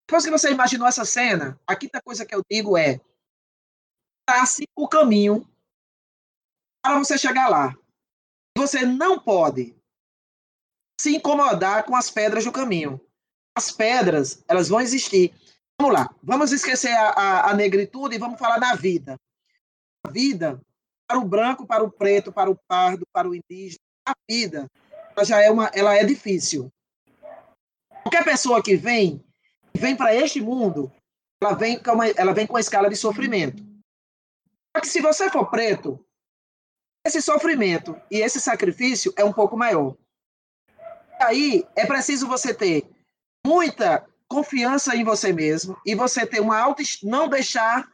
Depois 0.09 0.25
que 0.25 0.31
você 0.31 0.51
imaginou 0.51 0.89
essa 0.89 1.05
cena, 1.05 1.61
a 1.67 1.77
quinta 1.77 2.01
coisa 2.03 2.25
que 2.25 2.35
eu 2.35 2.43
digo 2.51 2.77
é 2.77 3.01
trace 4.27 4.67
o 4.75 4.89
caminho 4.89 5.47
para 6.83 6.99
você 6.99 7.19
chegar 7.19 7.49
lá. 7.49 7.77
Você 8.57 8.87
não 8.87 9.19
pode 9.19 9.77
se 11.01 11.17
incomodar 11.17 11.85
com 11.85 11.95
as 11.95 12.11
pedras 12.11 12.45
do 12.45 12.53
caminho 12.53 13.01
as 13.61 13.71
pedras, 13.71 14.43
elas 14.49 14.69
vão 14.69 14.81
existir. 14.81 15.35
Vamos 15.81 15.95
lá, 15.95 16.15
vamos 16.23 16.53
esquecer 16.53 16.93
a, 16.93 17.11
a, 17.11 17.51
a 17.51 17.55
negritude 17.55 18.15
e 18.15 18.19
vamos 18.19 18.39
falar 18.39 18.59
da 18.59 18.75
vida. 18.75 19.19
A 20.07 20.11
vida, 20.11 20.61
para 21.11 21.19
o 21.19 21.25
branco, 21.25 21.67
para 21.67 21.83
o 21.83 21.91
preto, 21.91 22.33
para 22.33 22.49
o 22.49 22.57
pardo, 22.69 23.05
para 23.13 23.29
o 23.29 23.35
indígena, 23.35 23.81
a 24.07 24.13
vida 24.31 24.71
ela 25.17 25.25
já 25.25 25.43
é, 25.43 25.51
uma, 25.51 25.69
ela 25.75 25.97
é 25.97 26.05
difícil. 26.05 26.73
Qualquer 28.05 28.23
pessoa 28.23 28.63
que 28.63 28.77
vem, 28.77 29.21
vem 29.77 29.97
para 29.97 30.15
este 30.15 30.41
mundo, 30.41 30.93
ela 31.43 31.55
vem, 31.55 31.83
com 31.83 31.91
uma, 31.91 32.07
ela 32.11 32.33
vem 32.33 32.47
com 32.47 32.57
a 32.57 32.61
escala 32.61 32.89
de 32.89 32.95
sofrimento. 32.95 33.61
Só 34.73 34.81
que 34.81 34.87
se 34.87 35.01
você 35.01 35.29
for 35.29 35.51
preto, 35.51 35.99
esse 37.05 37.21
sofrimento 37.21 38.01
e 38.09 38.19
esse 38.19 38.41
sacrifício 38.41 39.13
é 39.17 39.25
um 39.25 39.33
pouco 39.33 39.57
maior. 39.57 39.97
Aí 41.21 41.67
é 41.75 41.87
preciso 41.87 42.29
você 42.29 42.55
ter 42.55 42.89
muita 43.45 44.09
confiança 44.29 44.95
em 44.95 45.03
você 45.03 45.33
mesmo 45.33 45.77
e 45.85 45.97
você 45.97 46.25
ter 46.25 46.39
uma 46.39 46.57
autoestima, 46.57 47.11
não 47.11 47.29
deixar 47.29 47.91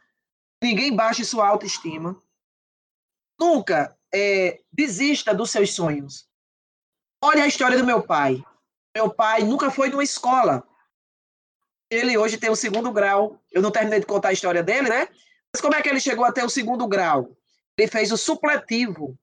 ninguém 0.63 0.95
baixe 0.95 1.25
sua 1.25 1.47
autoestima. 1.47 2.21
Nunca 3.39 3.97
é, 4.13 4.61
desista 4.71 5.33
dos 5.33 5.51
seus 5.51 5.73
sonhos. 5.73 6.27
Olha 7.23 7.43
a 7.43 7.47
história 7.47 7.77
do 7.77 7.85
meu 7.85 8.01
pai. 8.01 8.43
Meu 8.95 9.13
pai 9.13 9.43
nunca 9.43 9.69
foi 9.69 9.89
numa 9.89 10.03
escola. 10.03 10.67
Ele 11.89 12.17
hoje 12.17 12.37
tem 12.37 12.49
o 12.49 12.55
segundo 12.55 12.91
grau. 12.91 13.39
Eu 13.51 13.61
não 13.61 13.71
terminei 13.71 13.99
de 13.99 14.05
contar 14.05 14.29
a 14.29 14.33
história 14.33 14.63
dele, 14.63 14.89
né? 14.89 15.07
Mas 15.53 15.61
como 15.61 15.75
é 15.75 15.81
que 15.81 15.89
ele 15.89 15.99
chegou 15.99 16.25
até 16.25 16.43
o 16.43 16.49
segundo 16.49 16.87
grau? 16.87 17.35
Ele 17.77 17.87
fez 17.87 18.11
o 18.11 18.17
supletivo. 18.17 19.17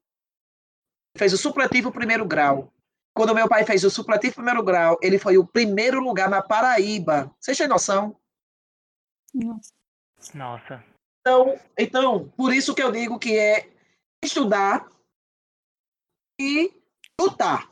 Fez 1.16 1.32
o 1.32 1.38
supletivo 1.38 1.92
primeiro 1.92 2.24
grau. 2.24 2.72
Quando 3.14 3.34
meu 3.34 3.48
pai 3.48 3.64
fez 3.64 3.84
o 3.84 3.90
supletivo 3.90 4.36
primeiro 4.36 4.62
grau, 4.62 4.98
ele 5.00 5.18
foi 5.18 5.38
o 5.38 5.46
primeiro 5.46 6.00
lugar 6.00 6.28
na 6.28 6.42
Paraíba. 6.42 7.32
Vocês 7.38 7.56
têm 7.56 7.68
noção? 7.68 8.16
Nossa. 9.32 10.84
Então, 11.20 11.60
então, 11.78 12.28
por 12.36 12.52
isso 12.52 12.74
que 12.74 12.82
eu 12.82 12.90
digo 12.90 13.18
que 13.18 13.38
é 13.38 13.73
estudar 14.24 14.90
e 16.40 16.72
lutar. 17.20 17.70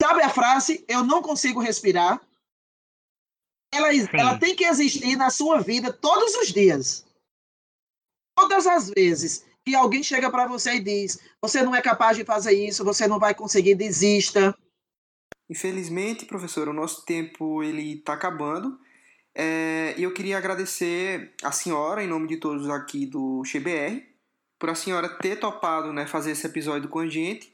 Sabe 0.00 0.22
a 0.22 0.28
frase, 0.28 0.84
eu 0.88 1.04
não 1.04 1.22
consigo 1.22 1.60
respirar? 1.60 2.20
Ela, 3.72 3.88
ela 4.12 4.38
tem 4.38 4.54
que 4.54 4.64
existir 4.64 5.16
na 5.16 5.30
sua 5.30 5.60
vida 5.60 5.92
todos 5.92 6.34
os 6.36 6.48
dias. 6.48 7.04
Todas 8.36 8.66
as 8.66 8.90
vezes 8.90 9.44
que 9.64 9.74
alguém 9.74 10.02
chega 10.02 10.30
para 10.30 10.46
você 10.46 10.74
e 10.74 10.80
diz: 10.80 11.18
você 11.42 11.62
não 11.62 11.74
é 11.74 11.82
capaz 11.82 12.16
de 12.16 12.24
fazer 12.24 12.52
isso, 12.52 12.84
você 12.84 13.08
não 13.08 13.18
vai 13.18 13.34
conseguir, 13.34 13.74
desista. 13.74 14.56
Infelizmente, 15.50 16.24
professor, 16.24 16.68
o 16.68 16.72
nosso 16.72 17.04
tempo 17.04 17.62
ele 17.62 17.94
está 17.94 18.12
acabando. 18.12 18.78
É, 19.34 19.94
e 19.98 20.02
eu 20.02 20.14
queria 20.14 20.38
agradecer 20.38 21.34
a 21.42 21.52
senhora, 21.52 22.02
em 22.02 22.06
nome 22.06 22.26
de 22.26 22.38
todos 22.38 22.70
aqui 22.70 23.04
do 23.04 23.44
XBR, 23.44 24.02
por 24.58 24.70
a 24.70 24.74
senhora 24.74 25.08
ter 25.08 25.36
topado 25.36 25.92
né, 25.92 26.06
fazer 26.06 26.32
esse 26.32 26.46
episódio 26.46 26.88
com 26.88 26.98
a 27.00 27.08
gente. 27.08 27.52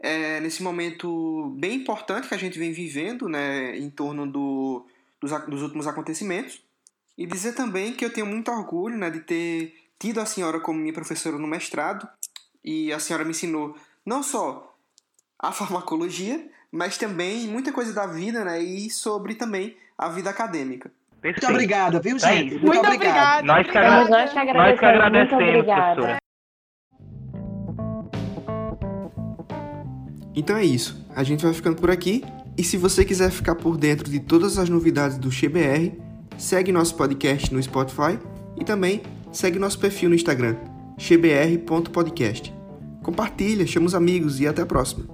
é, 0.00 0.38
nesse 0.40 0.62
momento 0.62 1.54
bem 1.58 1.74
importante 1.76 2.28
que 2.28 2.34
a 2.34 2.38
gente 2.38 2.58
vem 2.58 2.72
vivendo, 2.72 3.28
né, 3.28 3.76
em 3.76 3.88
torno 3.88 4.26
do, 4.26 4.84
dos, 5.20 5.30
dos 5.46 5.62
últimos 5.62 5.86
acontecimentos. 5.86 6.60
E 7.16 7.26
dizer 7.26 7.54
também 7.54 7.92
que 7.94 8.04
eu 8.04 8.12
tenho 8.12 8.26
muito 8.26 8.50
orgulho 8.50 8.98
né, 8.98 9.08
de 9.08 9.20
ter 9.20 9.72
tido 9.98 10.20
a 10.20 10.26
senhora 10.26 10.60
como 10.60 10.78
minha 10.80 10.92
professora 10.92 11.38
no 11.38 11.46
mestrado. 11.46 12.06
E 12.62 12.92
a 12.92 12.98
senhora 12.98 13.24
me 13.24 13.30
ensinou 13.30 13.76
não 14.04 14.22
só 14.22 14.76
a 15.38 15.52
farmacologia, 15.52 16.44
mas 16.70 16.98
também 16.98 17.46
muita 17.46 17.72
coisa 17.72 17.92
da 17.94 18.06
vida 18.06 18.44
né, 18.44 18.60
e 18.60 18.90
sobre 18.90 19.34
também 19.36 19.76
a 19.96 20.08
vida 20.08 20.28
acadêmica. 20.28 20.90
Muito 21.22 21.46
obrigada, 21.46 22.00
viu, 22.00 22.18
gente? 22.18 22.56
Muito 22.58 22.78
obrigado. 22.80 22.94
obrigada. 22.94 23.42
Nós 23.46 23.66
que, 23.66 23.72
Somos 23.72 23.86
agra- 23.86 24.08
nós 24.10 24.30
que 24.30 24.52
nós 24.52 24.78
que 24.78 24.84
agradecemos. 24.84 26.23
Então 30.34 30.56
é 30.56 30.64
isso. 30.64 31.04
A 31.14 31.22
gente 31.22 31.44
vai 31.44 31.52
ficando 31.52 31.76
por 31.76 31.90
aqui. 31.90 32.24
E 32.56 32.62
se 32.62 32.76
você 32.76 33.04
quiser 33.04 33.30
ficar 33.30 33.56
por 33.56 33.76
dentro 33.76 34.08
de 34.08 34.20
todas 34.20 34.58
as 34.58 34.68
novidades 34.68 35.18
do 35.18 35.30
XBR, 35.30 35.92
segue 36.38 36.70
nosso 36.70 36.94
podcast 36.94 37.52
no 37.52 37.62
Spotify 37.62 38.18
e 38.56 38.64
também 38.64 39.02
segue 39.32 39.58
nosso 39.58 39.78
perfil 39.78 40.08
no 40.08 40.14
Instagram, 40.14 40.56
xbr.podcast. 40.96 42.54
Compartilha, 43.02 43.66
chama 43.66 43.86
os 43.86 43.94
amigos 43.94 44.40
e 44.40 44.46
até 44.46 44.62
a 44.62 44.66
próxima. 44.66 45.13